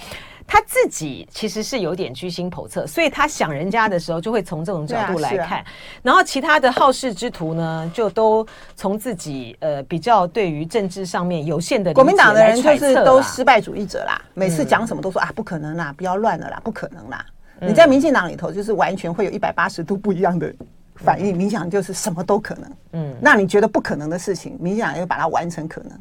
[0.46, 5.66] 他自己其实是有点居心叵测，所以他想人家的时候就会从这种角度来看，啊啊、
[6.02, 11.92] 然后其他的好事之徒呢，就都从自己呃比较对于政治上面有限的。
[11.94, 17.24] 国民党的人就是都失败主义者啦，每次讲什么都说、嗯、啊不可能啦，不要乱了啦，不可能啦。
[17.60, 20.52] 嗯、你在民进党里头就是完全会有一百八十度不一样的
[20.96, 22.72] 反应，冥想就是什么都可能。
[22.92, 25.92] 嗯，那你觉得不可能的事情，民进党又把它完成可能。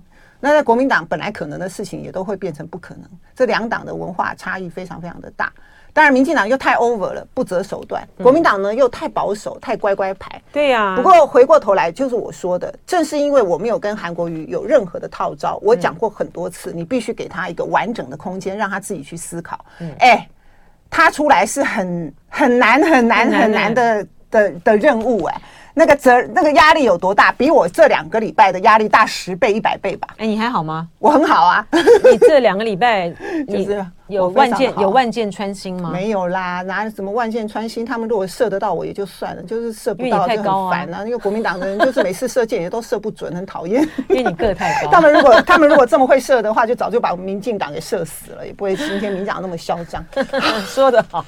[0.41, 5.53] 那在国民党本来可能的事情也都会变成不可能，这两党的文化差异非常非常的大。
[5.93, 10.41] 当然，民进党又太 over 了，不择手段；国民党呢又太保守，太乖乖牌。
[10.51, 10.95] 对呀。
[10.95, 19.65] 不过回过头来，就是我说的，正是因为我没有跟韩国瑜有任何的套招，我讲过很多次，你必须给他一个完整的空间，让他自己去思考。
[19.99, 20.25] 哎，
[20.89, 25.41] 他出来是很很难很难很难的的的任务哎。
[25.73, 27.31] 那个责那个压力有多大？
[27.31, 30.07] 比我这两个礼拜的压力大十倍、一百倍吧。
[30.17, 30.87] 哎，你还好吗？
[30.99, 31.65] 我很好啊。
[31.71, 33.09] 你这两个礼拜，
[33.47, 33.85] 就是。
[34.11, 35.89] 有万箭有万箭穿心吗？
[35.91, 37.85] 没有啦，拿什么万箭穿心？
[37.85, 41.03] 他们如果射得到我也就算了，就是射不到就很烦啊。
[41.05, 43.81] 因为国民党的人就是每次射箭也都射不准，很讨厌。
[44.09, 44.89] 因为你个太高。
[44.93, 50.03] 他们如果他们如果这么会射的话，就早就把民进党给射死了，也不会今天民进党那么嚣张。
[50.67, 51.25] 说得好，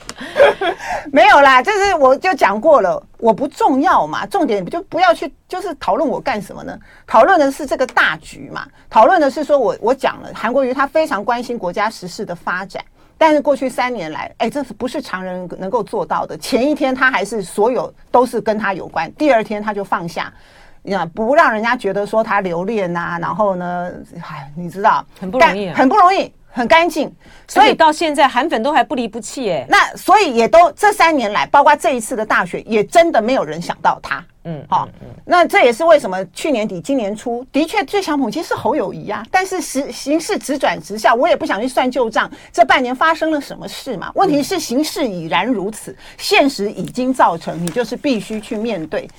[1.11, 6.75] 没有啦，就是我就讲过了，我不重要嘛，重点就不要去就是讨论我干什么呢？
[7.05, 12.83] 讨论的是这个大局嘛，讨论的是说我我讲了，韩国瑜他非常关心国家时事的发展。
[13.19, 16.35] 但是过去三年来，哎，这是不是常人能够做到的？
[16.39, 20.33] 前一天他还是所有都是跟他有关，第二天他就放下，
[20.81, 26.33] 你知道，不让人家觉得说他留恋呐、啊，然后呢，哎，你知道，很不容易、啊，很不容易。
[26.55, 27.11] 很干净，
[27.47, 29.65] 所以到现在韩粉都还不离不弃哎。
[29.67, 34.23] 那所以也都这三年来，包括这一次的大选，也真的没有人想到他。
[34.45, 34.87] 嗯，好，
[35.25, 39.25] 那这也是为什么去年底今年初的确最强捧其实是侯友谊啊。
[39.31, 42.29] 但是实形势直转直下，我也不想去算旧账。
[42.51, 44.11] 这半年发生了什么事嘛？
[44.15, 49.09] 问题是形势已然如此，现实已经造成你就是必须去面对。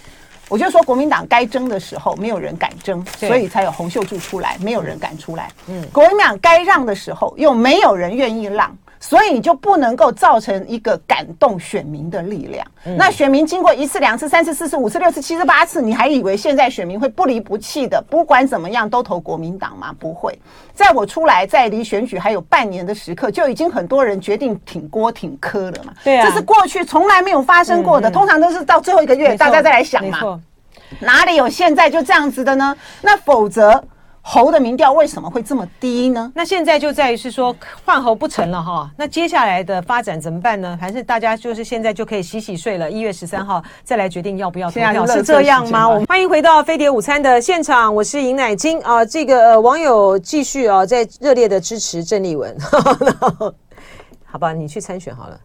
[0.50, 5.50] 我就说，国民党该争的时候，没有人敢争，所以才有洪秀柱出来，没有人敢出来。
[5.68, 8.76] 嗯，国民党该让的时候，又没有人愿意让，
[9.07, 12.67] 所以你就不能够造成一个感动选民的力量。
[12.97, 19.95] 那选民经过一次、两次、三次、四次、五次、六次、七次、八次，你还以为现在选民会不离不弃的，不管怎么样都投国民党吗？
[19.99, 20.38] 不会。
[20.73, 25.93] 在我出来，在离选举还有半年的时刻，就已经很多人决定挺郭挺柯了嘛。
[26.03, 30.40] 对啊，这是过去从来没有发生过的，通常都是到最后一个月大家再来想嘛。
[31.01, 32.75] 哪里有现在就这样子的呢？
[33.03, 33.85] 那否则
[34.26, 36.32] 侯的民调为什么会这么低呢？
[36.34, 38.90] 那现在就在于是说换侯不成了哈。
[38.96, 40.76] 那接下来的发展怎么办呢？
[40.80, 42.90] 还是大家就是现在就可以洗洗睡了？
[42.90, 45.87] 一月十三号再来决定要不要投票，是这样吗？
[45.87, 49.04] 我们欢迎回到飞碟午餐的现场，我是尹乃金啊。
[49.04, 52.56] 这个、呃、网友继续啊，在热烈的支持郑丽文。
[54.24, 55.40] 好吧，你去参选好了。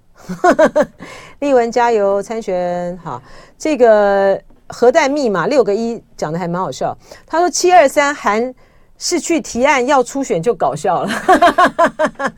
[1.40, 3.22] 丽文加油参选好，
[3.58, 4.42] 这个。
[4.72, 8.54] 核弹密码六个一讲的还蛮好笑，他说七二三韩
[9.00, 11.10] 是去提案要初选就搞笑了。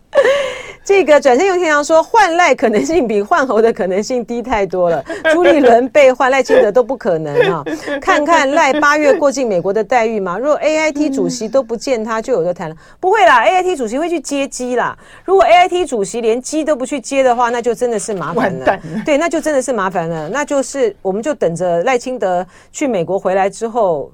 [0.84, 7.64] 这个转身用天阳说换赖可能性比换侯的可能性低太多了，朱立伦被换赖清德都不可能啊！
[8.02, 12.76] 看看赖八月过境美国的待遇嘛，若 A I T 主席都不见他，就有的谈了。
[13.00, 14.98] 不会啦，A I T 主席会去接机啦。
[15.24, 18.80] 如果 A I T 主席连机都不去接的话，那就真的是麻烦了。
[19.06, 20.28] 对，那就真的是麻烦了。
[20.30, 24.12] 那就是我们就等着赖清德去美国回来之后，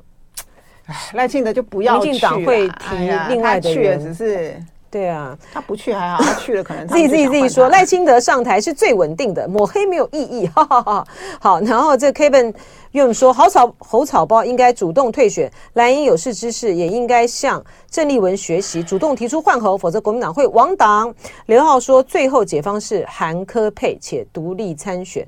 [1.14, 2.06] 赖清德就不要去。
[2.06, 2.96] 民进党会提
[3.30, 4.56] 另外的人，只是。
[4.90, 11.08] 对啊，他不去还好，他去了可能自己自己自己说赖清德上台是最稳定的，抹黑没有意义，哈哈哈。
[11.42, 12.54] 好，然后这 Kevin
[12.92, 21.14] 又说，好草猴草包应该主动退选，蓝营有识之士也应该向郑丽文学习，主动提出换候，否则国民党会亡党。
[21.48, 25.28] 刘浩说，最后解方是韩科配且独立参选，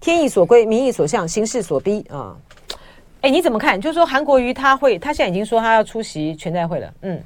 [0.00, 2.36] 天意所归，民意所向，形势所逼啊。
[3.20, 3.80] 哎，你怎么看？
[3.80, 7.22] 就是说韩国瑜他会，他现在已经说他要出席全代会了，嗯。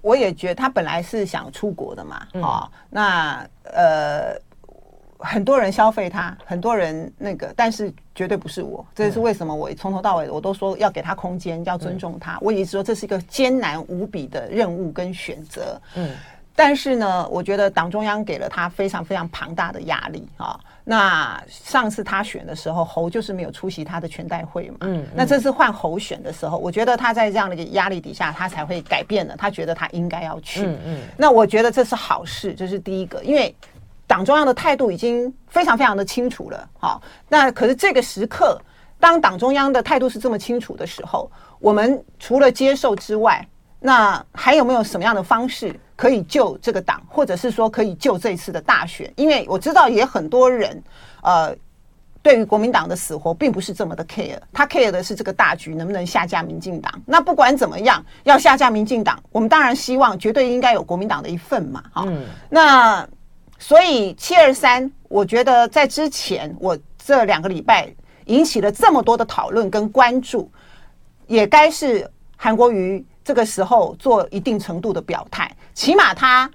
[0.00, 4.32] 我也觉得他本来是想出国的嘛，嗯、哦，那呃，
[5.18, 9.52] 很多人消费他，很多人那个，但是绝对不是我，这是为什么？
[9.52, 12.34] 我从头到尾我都说要给他空间，要尊重他。
[12.34, 16.10] 嗯、我一直说这是一个艰难无比的任务跟选择，嗯，
[16.58, 20.46] 但是呢，我觉得党中央给了他非常非常庞大的压力啊。
[20.46, 24.78] 哦那上次他选的时候，侯就是没有出席他的全代会嘛。
[24.80, 25.06] 嗯。
[25.14, 29.36] 那这次换侯选的时候，我觉得他在这样的一个压力底下，他才会改变了。
[29.36, 30.64] 他觉得他应该要去。
[30.64, 31.00] 嗯嗯。
[31.14, 33.54] 那我觉得这是好事，这是第一个，因为
[34.06, 36.66] 党中央的态度已经非常非常的清楚了。
[36.78, 38.58] 好，那可是这个时刻，
[38.98, 43.46] 当党中央的态度是这么清楚的时候，我们除了接受之外，
[43.78, 49.12] 那还有没有什么样的方式可以救这个党，或者是说可以救这一次的大选？
[49.16, 50.80] 因为我知道也很多人，
[51.24, 51.52] 呃，
[52.22, 57.02] 对于国民党的死活并不是这么的 care，他 care 的是这个大局能不能下架民进党。
[57.04, 61.82] 那不管怎么样，要下架民进党，我们当然希望绝对应该有国民党的一份嘛。
[61.92, 63.08] 哈，嗯，那
[63.58, 67.92] 所以七二三，我觉得在之前我这两个礼拜
[68.26, 70.48] 引起了这么多的讨论跟关注，
[71.26, 73.04] 也该是韩国瑜。
[73.24, 76.50] 这个时候做一定程度的表态，起码他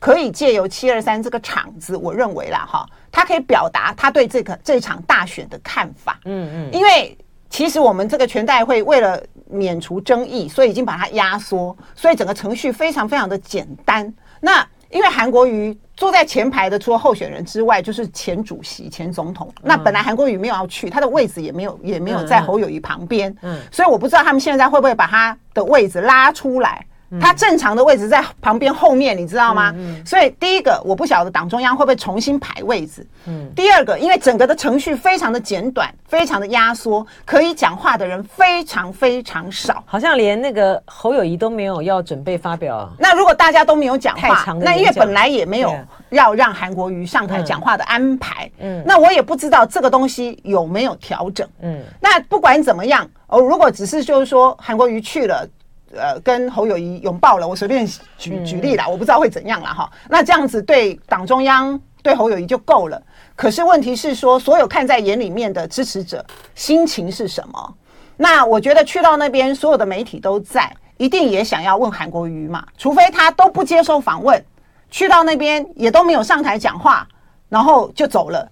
[0.00, 6.18] 可以借由七二三这个场子，我认为啦哈，他可以表达他对这个这场大选的看法。
[6.24, 7.16] 嗯嗯，因为
[7.48, 14.12] 其实我们这个全代会为了免除争议，所以已经把它压缩，所以整个程序非常非常的简单。
[14.40, 19.54] 那因为韩国瑜坐在前排的，除了候选人之外，就是前主席、前总统。
[19.62, 23.32] 那本来韩国瑜没有要去，他的位置也没有，也没有在侯友谊旁边。
[23.42, 26.84] 嗯，所以我不知道他们现在会不会把他的位置拉出来。
[27.20, 29.74] 他正常的位置在旁边后面，你知道吗？
[30.04, 33.06] 所以第一个我不晓得党中央会不会重新排位置。
[33.26, 42.90] 嗯，第二个，因为整个的程序非常的简短，非常的压缩，可以讲话的人非常非常少，好像连那个侯友宜都没有要准备发表。
[42.98, 45.74] 那如果大家都没有讲话，那因为本来也没有
[46.10, 48.50] 要让韩国瑜上台讲话的安排。
[48.58, 51.46] 嗯，那我也不知道这个东西有没有调整。
[51.62, 55.48] 嗯，那不管怎么样，哦，如果只是就是说韩国瑜去了。
[55.96, 57.86] 呃，跟侯友谊拥抱了，我随便
[58.18, 59.90] 举举例啦，我不知道会怎样了哈。
[60.08, 63.00] 那这样子对党中央对侯友谊就够了。
[63.36, 67.74] 可是问题是说，所有看在眼里面的支持者心情是什么？
[68.16, 72.64] 那我觉得去到那边，所有的媒体都在，一定也想要问韩国瑜嘛。
[72.78, 74.40] 除非他都不接受访问，
[74.88, 77.06] 去到那边也都没有上台讲话，
[77.48, 78.48] 然后就走了。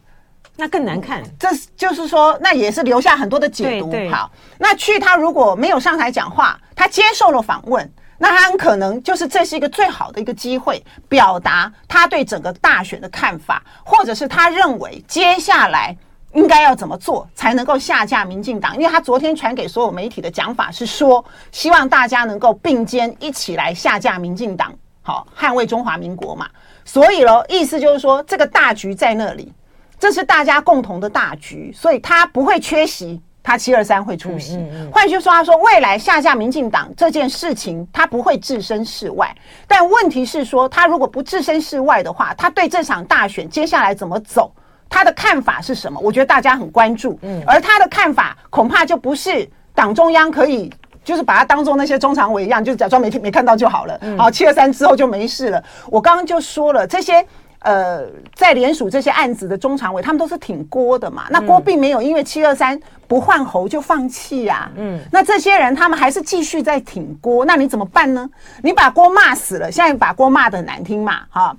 [0.57, 3.91] 那更难看，这就是说，那也是留下很多的解读。
[4.11, 15.97] 好，那去他如果没有上台讲话，他接受了访问，那他很可能就是这是一个最好的一个机会，表达他对整个大选的看法，或者是他认为接下来
[16.33, 18.75] 应该要怎么做才能够下架民进党。
[18.77, 26.49] 因为他昨天传给所有媒体的讲法是说，希望大家能够并肩一起来下架民进党，好，捍卫中华民国嘛。
[26.85, 29.53] 所以喽，意思就是说，这个大局在那里。
[29.99, 34.65] 这是大家共同的大局，所以他不会缺席，他七二三会出席。
[34.93, 39.35] 换句话说，他说未来下架民进党这件事情，他不会置身事外。
[39.67, 44.53] 但问题是说，他如果不置身事外的话，他对这场大选接下来怎么走，
[44.89, 45.99] 他的看法是什么？
[46.01, 47.19] 我觉得大家很关注。
[47.23, 54.01] 嗯，而他的看法恐怕就不是党中央可以，就是把他当做那些中常委一样，就假装没听没看到就好了。
[54.17, 55.63] 好，七二三之后就没事了。
[55.91, 57.27] 我刚刚就说了这些。
[57.63, 61.27] 呃，在联署这些案子的中常委，他们都是挺郭的嘛。
[61.31, 64.69] 那郭并没有因为七二三不换侯就放弃呀。
[64.75, 68.29] 嗯，那这些人他们还是继续在挺郭，那你怎么办呢？
[68.63, 71.57] 你把郭骂死了，现在把郭骂的很难听嘛，哈，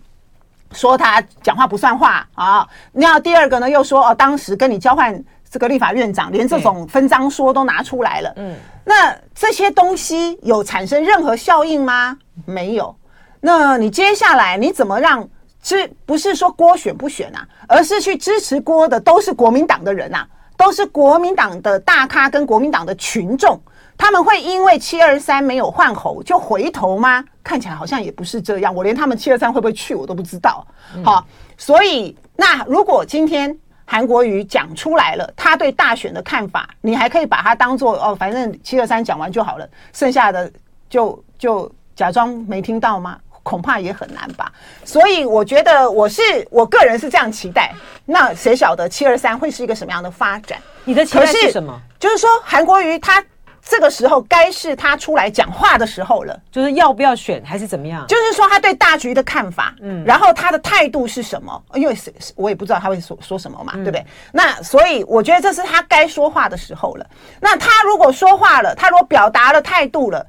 [0.73, 2.67] 说他讲话不算话啊。
[2.91, 5.17] 那第二个呢，又说哦，当时跟你交换
[5.49, 8.33] 这个立法院长，连这种分赃说都拿出来了。
[8.35, 12.17] 嗯，那这些东西有产生任何效应吗？
[12.45, 12.93] 没有。
[13.39, 15.25] 那你接下来你怎么让？
[15.63, 17.47] 是不是说郭选不选啊？
[17.67, 23.60] 而是去支持郭的都是国民党的人呐、啊，都是国民党的大咖跟国民党的群众，
[23.97, 27.23] 他们会因为七二三没有换侯就回头吗？
[27.41, 28.76] 看起来好像也不是这样。
[28.76, 30.65] 我连他们七二三会不会去我都不知道。
[31.04, 31.26] 好，
[31.58, 40.52] 所以那如果今天韩国瑜讲出来了他对大选的看法，你还可以把它当做哦，反正七二三讲完就好了，剩下的
[40.89, 43.17] 就就假装没听到吗？
[43.44, 44.52] 恐怕也很难吧。
[44.83, 47.71] 所以我觉得我是我个人是这样期待。
[48.06, 50.58] 那谁晓得七二三会是一个什么样的发展？
[50.83, 51.79] 你的期待是什么？
[52.00, 53.23] 就是说韩国瑜他。
[53.65, 58.06] 这个时候该是他出来讲话的时候了，就是要不要选还是怎么样？
[58.08, 61.63] 就是说他对大局的看法，嗯，然后他的态度是什么？
[61.75, 64.06] 因为是我也不知道他会说说什么嘛，嗯、对不对？
[64.33, 67.06] 那所以我觉得这是他该说话的时候了。
[67.39, 70.27] 那他如果说话了，他如果表达了态度了，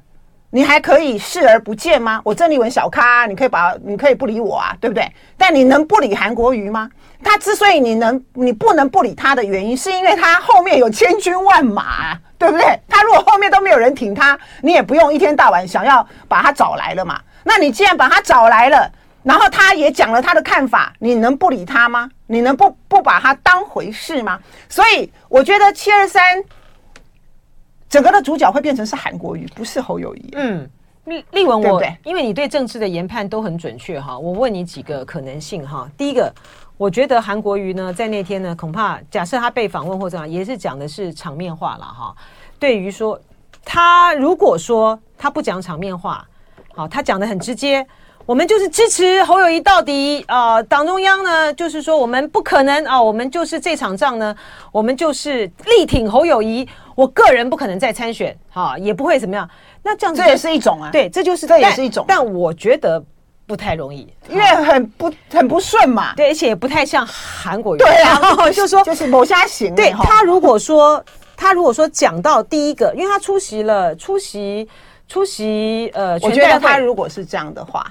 [0.55, 2.21] 你还可以视而不见吗？
[2.23, 5.05] 我郑丽文小咖，你可以把你可以不理我啊，对不对？
[5.37, 6.89] 但你能不理韩国瑜吗？
[7.21, 12.17] 他之所以你能你不能不理他的原因，是因为他后面有千军万马。
[12.37, 12.79] 对不对？
[12.87, 17.19] 他如果后面都没有人挺他，你也不用一天到晚想要把他找来了嘛。
[17.43, 18.91] 那你既然把他找来了，
[19.23, 22.09] 然后他也讲了他的看法，你能不理他吗？
[22.27, 24.37] 你能不不把他当回事吗？
[24.67, 26.43] 所以我觉得七二三
[27.95, 30.29] 整个的主角会变成是韩国瑜，不是侯友谊。
[30.33, 30.69] 嗯，
[31.05, 35.89] 立立文我，我因为你对政治的研判都很准确哈，我问你几个可能性哈。
[35.97, 36.29] 第一个。
[36.77, 42.13] 我觉得韩国瑜呢，在那天呢，恐怕假设他被访问或者怎样，也是讲的是场面话了哈。
[42.59, 43.17] 对于说
[43.63, 46.27] 他如果说他不讲场面话，
[46.73, 47.87] 好，他讲的很直接，
[48.25, 50.61] 我们就是支持侯友谊到底啊。
[50.63, 54.35] 党中央呢，就是说我们不可能啊，我们就是这场仗呢，
[54.73, 56.67] 我们就是力挺侯友宜。
[56.95, 59.47] 我个人不可能再参选，哈，也不会怎么样。
[59.83, 62.05] 那这样子这也是一种啊，对，这就是这也是一种。
[62.07, 63.03] 但我觉得。
[63.47, 66.15] 不太容易，因为很不很不顺嘛。
[66.15, 67.77] 对，而且也不太像韩国瑜。
[67.77, 68.19] 对啊，
[68.49, 69.75] 就是说就是某些行。
[69.75, 71.05] 对，他如果说
[71.37, 74.67] 他如果说讲到第一个，因为他出席了出席
[75.07, 77.85] 出席呃，我觉得他如果是这样的话，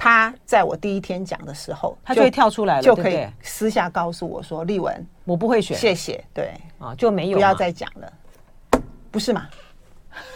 [0.00, 8.80] 他在我第一天讲的时候，他就会跳出来了，就可以私下告诉我说：“丽文，我不会选，谢谢。”对啊，就没有不要再讲了，
[9.10, 9.48] 不是吗？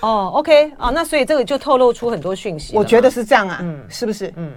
[0.01, 2.77] 哦，OK 啊，那所以这个就透露出很多讯息。
[2.77, 4.33] 我觉得是这样啊，嗯，是不是？
[4.35, 4.53] 嗯，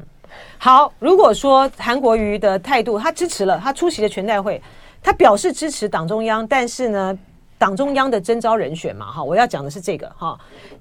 [0.57, 4.59] 好，如果说韩国瑜的态度，他支持了，他出席了全代会，
[5.03, 7.17] 他表示支持党中央，但是呢，
[7.59, 10.35] 党中央的征召人选嘛，哈，我要讲的是这个哈，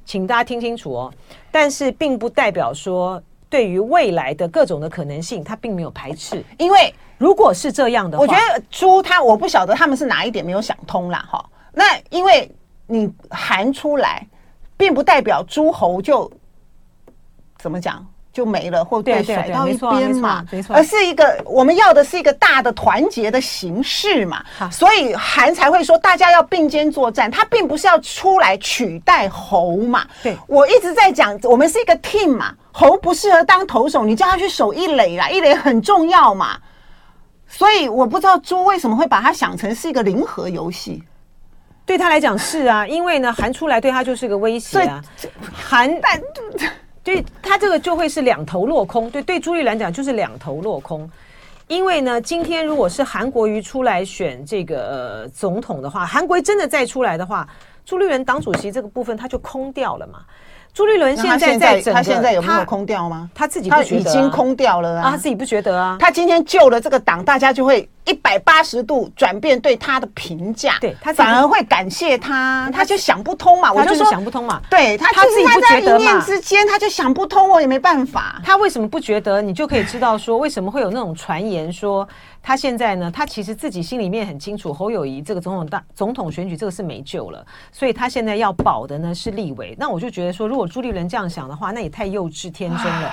[0.07, 1.12] 请大家听清楚哦。
[1.51, 3.22] 但是并不代表说
[3.55, 11.25] 对于未来的各种的可能性，他并没有排斥，因为如果是这样的话，我觉得朱他我不晓得他们是哪一点没有想通啦。
[11.31, 11.45] 哈。
[11.73, 12.51] 那因为
[12.87, 14.27] 你韩出来。
[14.77, 16.29] 并不代表诸侯就
[17.59, 24.45] 怎么讲就没了，或被甩到一边嘛，而是一个我们要的是一个大的团结的形式嘛。
[24.73, 30.05] 所以韩才会说大家要并肩作战，他并不是要出来取代侯嘛。
[30.25, 36.59] 对，我一直在讲，我们是一个 team 嘛，侯不适合当投手，你叫他去守一垒啦，一垒很重要嘛。
[37.47, 41.01] 所以我不知道猪为什么会把它想成是一个零和游戏。
[41.87, 45.01] 对他来讲是啊，因为呢，韩出来对他就是个威胁啊。
[45.53, 46.20] 韩但
[47.05, 49.09] 对他这个就会是两头落空。
[49.09, 51.09] 对对，朱立伦讲就是两头落空。
[51.68, 57.49] 因为呢，今天如果是韩国瑜出来选这个、呃、总统的话，韩国瑜真的再出来的话，
[57.85, 60.25] 朱立伦党主席这个部分他就空掉了嘛。
[60.75, 63.31] 朱立伦现在在他现在有没有空掉吗？
[63.33, 65.97] 他自己不觉得、啊、已经空掉了啊，他自己不觉得啊。
[66.01, 73.72] 他今天救了这个党，大家就会一百八十度转变对他的评价，对他反而会感谢他，他就想不通嘛。
[73.72, 74.61] 我就说想不通嘛。
[74.68, 75.99] 对他，他自己不觉得嘛。
[76.01, 78.41] 一念之间他就想不通，我也没办法。
[78.45, 79.41] 他为什么不觉得？
[79.41, 82.07] 你就可以知道说，为什么会有那种传言说。
[82.47, 87.42] 他现在呢，他其实自己心里面很清楚，侯友谊这个总统大总统选举这个是没救了，
[87.72, 89.74] 所以他现在要保的呢是立委。
[89.78, 93.11] 那我就觉得说，如果朱立伦这样想的话，那也太幼稚天真了。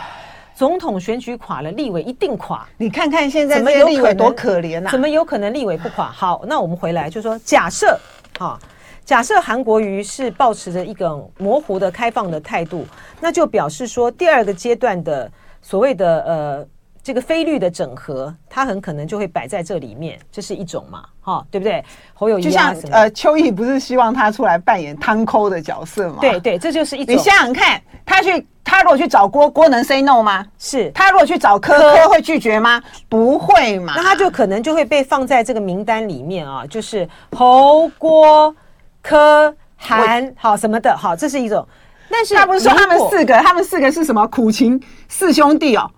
[0.54, 2.68] 总统选举垮了，立委一定垮。
[2.76, 4.92] 你看看现在怎么有立委多可怜啊？
[4.92, 6.12] 怎么有可能立委不垮？
[6.12, 7.98] 好，那我们回来就说，假设
[8.38, 8.60] 啊，
[9.06, 12.86] 假设韩国瑜是保持着一个模糊的开放的态度，
[13.22, 16.68] 那就表示说第二个阶段的所谓的呃。
[17.04, 21.84] 这个非律的整合，它很可能就会摆在这里面，这是一种嘛，哈，对不对？
[22.14, 26.18] 侯友谊、啊、就像呃，邱毅不是希望他出来扮演汤抠的角色吗？
[26.22, 27.16] 对对，这就是一种。
[27.16, 30.46] 你想想看，他去，他如果去找郭，郭能 say no 吗？
[30.60, 32.80] 是他如果去找柯，柯会拒绝吗？
[33.10, 33.94] 不会嘛？
[33.96, 38.56] 那他就可能就会被放在这个名单里面啊，就是侯郭
[39.02, 41.68] 柯韩好什么的，好，这是一种。
[42.12, 45.90] 但是他不是说他们四个，他们四个是什么苦情四兄弟哦？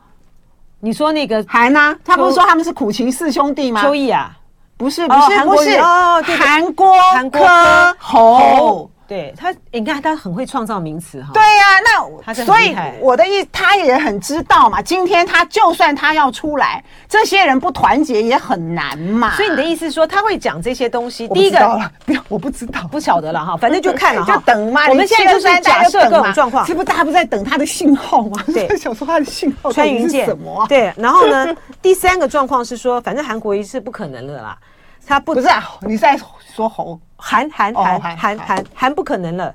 [0.86, 1.96] 你说那个韩呢？
[2.04, 3.82] 他不是说他们是苦情四兄弟吗？
[3.82, 4.36] 秋意啊，
[4.76, 6.94] 不是不是不是，哦，韩郭
[7.32, 11.30] 柯侯，对他，你看他很会创造名词哈。
[11.36, 11.78] 对呀、
[12.26, 14.82] 啊，那所以我的意思，他也很知道嘛。
[14.82, 19.36] 今天他就算他要出来，这些人不团结也很难嘛。
[19.36, 21.28] 所以你的意思是说，他会讲这些东西？
[21.28, 21.60] 第一个，
[22.08, 23.56] 不要，我不知道，不晓得了哈。
[23.56, 24.90] 反正就 看了哈，就等嘛。
[24.90, 28.44] 我们现在就是假设各种状况，是不是大家不在等他的信号吗？
[28.52, 30.66] 对， 想说他的信号穿云箭什么？
[30.68, 34.58] 对，然后呢， 第三个状况是说，反正韩国瑜是不可能的啦。
[35.06, 36.18] 他不不是啊，你在
[36.56, 39.54] 说红韩韩韩韩韩韩不可能了。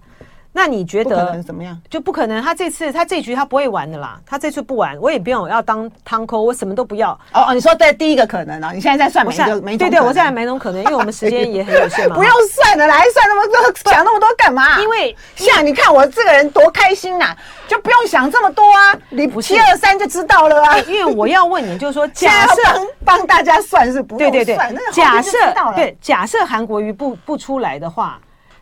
[0.53, 1.79] 那你觉得怎么样？
[1.89, 4.19] 就不可能，他这次他这局他不会玩的啦。
[4.27, 7.13] 他这次不玩，我也不用要当汤扣，我什么都不要。
[7.33, 8.73] 哦哦，你说在第一个可能啊？
[8.73, 9.25] 你现在在算
[9.63, 12.17] 没对对，我现在没种可能，因为我们时间也很有限嘛。
[12.19, 14.81] 不用算了，来算那么多，想那么多干嘛？
[14.83, 17.37] 因为像你看我这个人多开心呐，
[17.69, 20.79] 就不用想这么多啊，你七二三就知道了啊。
[20.81, 22.63] 因为我要问你，就是说， 假设
[23.05, 25.39] 帮大家算是不用算，假设
[25.77, 28.19] 对，假设韩国瑜不不出来的话。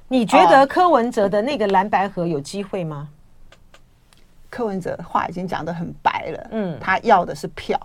[0.08, 3.08] 你觉得柯文哲的那个蓝白合有机会吗？
[4.48, 7.78] 柯文哲话已经讲得很白了，嗯，他要的是票。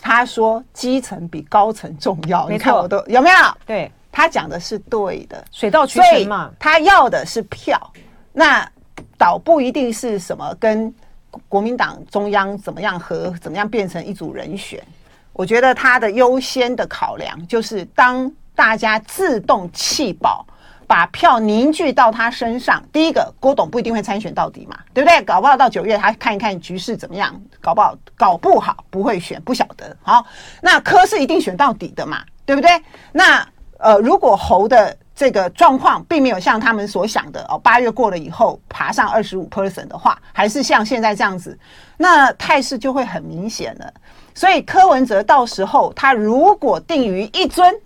[0.00, 3.36] 他说基层比高层重要，你看我都有没有？
[3.66, 6.52] 对，他讲的是对的，水到渠成嘛。
[6.58, 7.80] 他要的是票，
[8.32, 8.70] 那
[9.16, 10.94] 倒不一定是什么跟
[11.48, 14.80] 国民党中央怎么样合，怎么样变成一组人选。
[15.32, 20.46] 我觉得他的优先的考量就是当大家自动弃保。
[20.88, 22.82] 把票凝聚到他身上。
[22.90, 25.22] 第一个，郭董不一定会参选到底嘛，对不对？
[25.22, 29.94] 搞不好到九月他看一看局势怎么样，搞不好搞不好不会选，不晓得。
[30.02, 30.24] 好，
[30.62, 32.70] 那柯是一定选到底的嘛，对不对？
[33.12, 33.46] 那
[33.78, 41.56] 呃，如果侯的这个状况并没有像他们所想的哦，八月过了以后爬上二十五 percent 的话，还是像现在这样子，
[41.98, 43.92] 那态势就会很明显了。
[44.34, 47.78] 所以柯文哲到时候他如果定于一尊，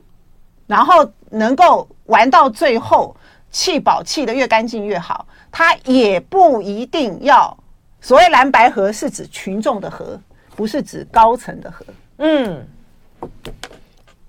[0.69, 1.89] 然后能够。
[2.13, 3.17] 玩到最后，
[3.51, 5.27] 气保气的越干净越好。
[5.51, 7.57] 他也不一定要
[8.01, 10.21] 所谓蓝白河，是指群众的河，
[10.55, 11.85] 不是指高层的河。
[12.19, 12.67] 嗯，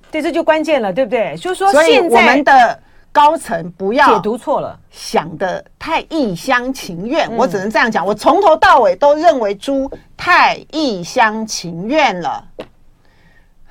[0.09, 1.35] 对，这就关键了，对不对？
[1.37, 2.79] 就是说，现在我们的
[3.11, 7.29] 高层不要解读错了，想的太一厢情愿。
[7.35, 12.45] 我只能这样讲，我从头到尾都认为猪太一厢情愿了。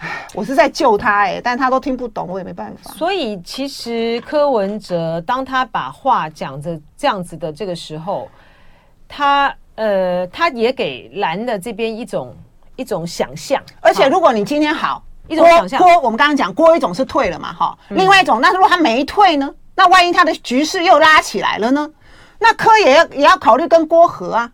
[0.35, 2.93] 我是在救他哎、欸，但他都听不懂，我也没办法。
[2.93, 8.29] 所以其实柯文哲当他把话讲着这样子的这个时候，
[9.09, 12.37] 他呃，他也给蓝的这边一种
[12.77, 13.63] 一种想象。
[13.81, 19.49] 而且如果你今天好，好一种想象，郭我们刚刚讲郭一种是退了嘛哈，嗯、另外一种那如果他没退呢？
[19.75, 21.89] 那万一他的局势又拉起来了呢？
[22.39, 24.53] 那柯也要也要考虑跟郭和啊，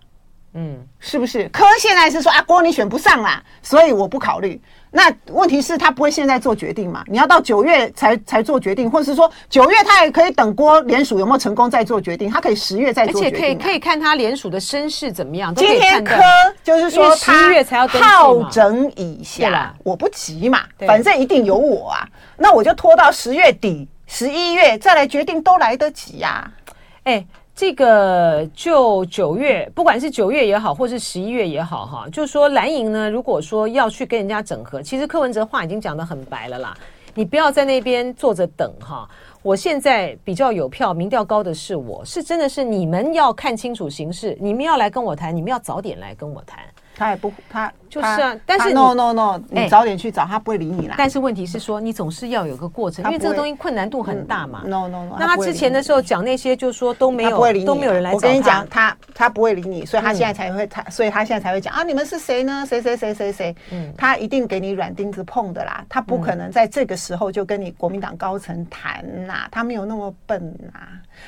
[0.53, 1.49] 嗯，是不是？
[1.49, 4.61] 柯现在是说啊，郭你选不上啦，所以我不考虑。
[4.91, 7.05] 那问题是，他不会现在做决定嘛？
[7.07, 15.55] 你要到九月才才做决定，或者是说九月他也可以等郭联署有没有成功再做决定，他可以十月再做决定，啊，而且可以可以看他联署的声势怎么样。
[15.55, 16.17] 今天科
[16.65, 26.73] 就是说他十一月才要好整以下，我不急嘛，反正一定有我啊，那我就拖到十月底、十一月再来决定，都来得及呀，啊。
[27.05, 27.27] 哎，欸。
[27.59, 36.79] 这个就九月，不管是九月也好，或是十一月也好，哈，就是说蓝营呢，如果说要去跟人家整合，其实柯文哲话已经讲得很白了啦，
[37.15, 39.09] 你不要在那边坐着等哈。
[39.43, 46.61] 我现在比较有票，民调高的是我，是真的是你们要看清楚形势，你们要来跟我谈，你们要早点来跟我谈。
[46.95, 50.95] 他也不，他就是啊，但是 no no no，你早点去找他，不会理你啦。
[50.99, 54.63] 但是问题是说，你总是要有个过程，因为这个东西困难度很大嘛。
[54.65, 58.13] no no no，那他之前的时候讲那些，就是说都没有，都没有人来。
[58.13, 62.65] 我跟你讲，他他不会理你，所以他现在才会他，所以他现在才会讲啊，你们是谁呢？
[62.69, 63.57] 谁谁谁谁谁？
[63.73, 70.41] 嗯，他一定给你软钉子碰的啦，他不可能在这个时候就跟你国民党高层谈呐，他没有那么笨
[70.73, 70.81] 呐。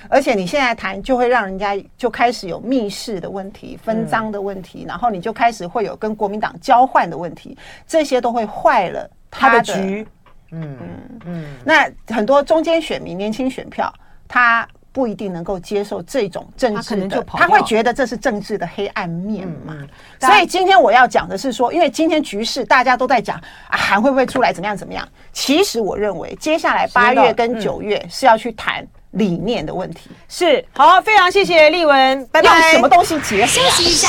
[0.09, 10.07] 而且你现在谈，就会让人家就开始有密室的问题、分赃的问题，然后你就开始会有跟国民党交换的问题，这些都会坏了他的局。
[10.53, 11.45] 嗯嗯嗯。
[11.65, 13.93] 那很多中间选民、年轻选票，
[14.27, 19.77] 他不一定能够接受这种政治的，他会觉得这是政治的黑暗面嘛。
[20.19, 23.37] 所以今天我要讲的是说，因为今天局势大家都在讲
[23.69, 24.53] 啊，韩会不会出来？
[24.53, 24.77] 怎么样？
[24.77, 25.09] 怎么样？
[25.33, 28.85] 其实我认为，接下来八月跟九月是要去谈。
[29.13, 32.61] 理念的问题是好，非常谢谢丽文，拜拜。
[32.63, 33.47] 用什么东西结合？
[33.47, 34.09] 休息一下。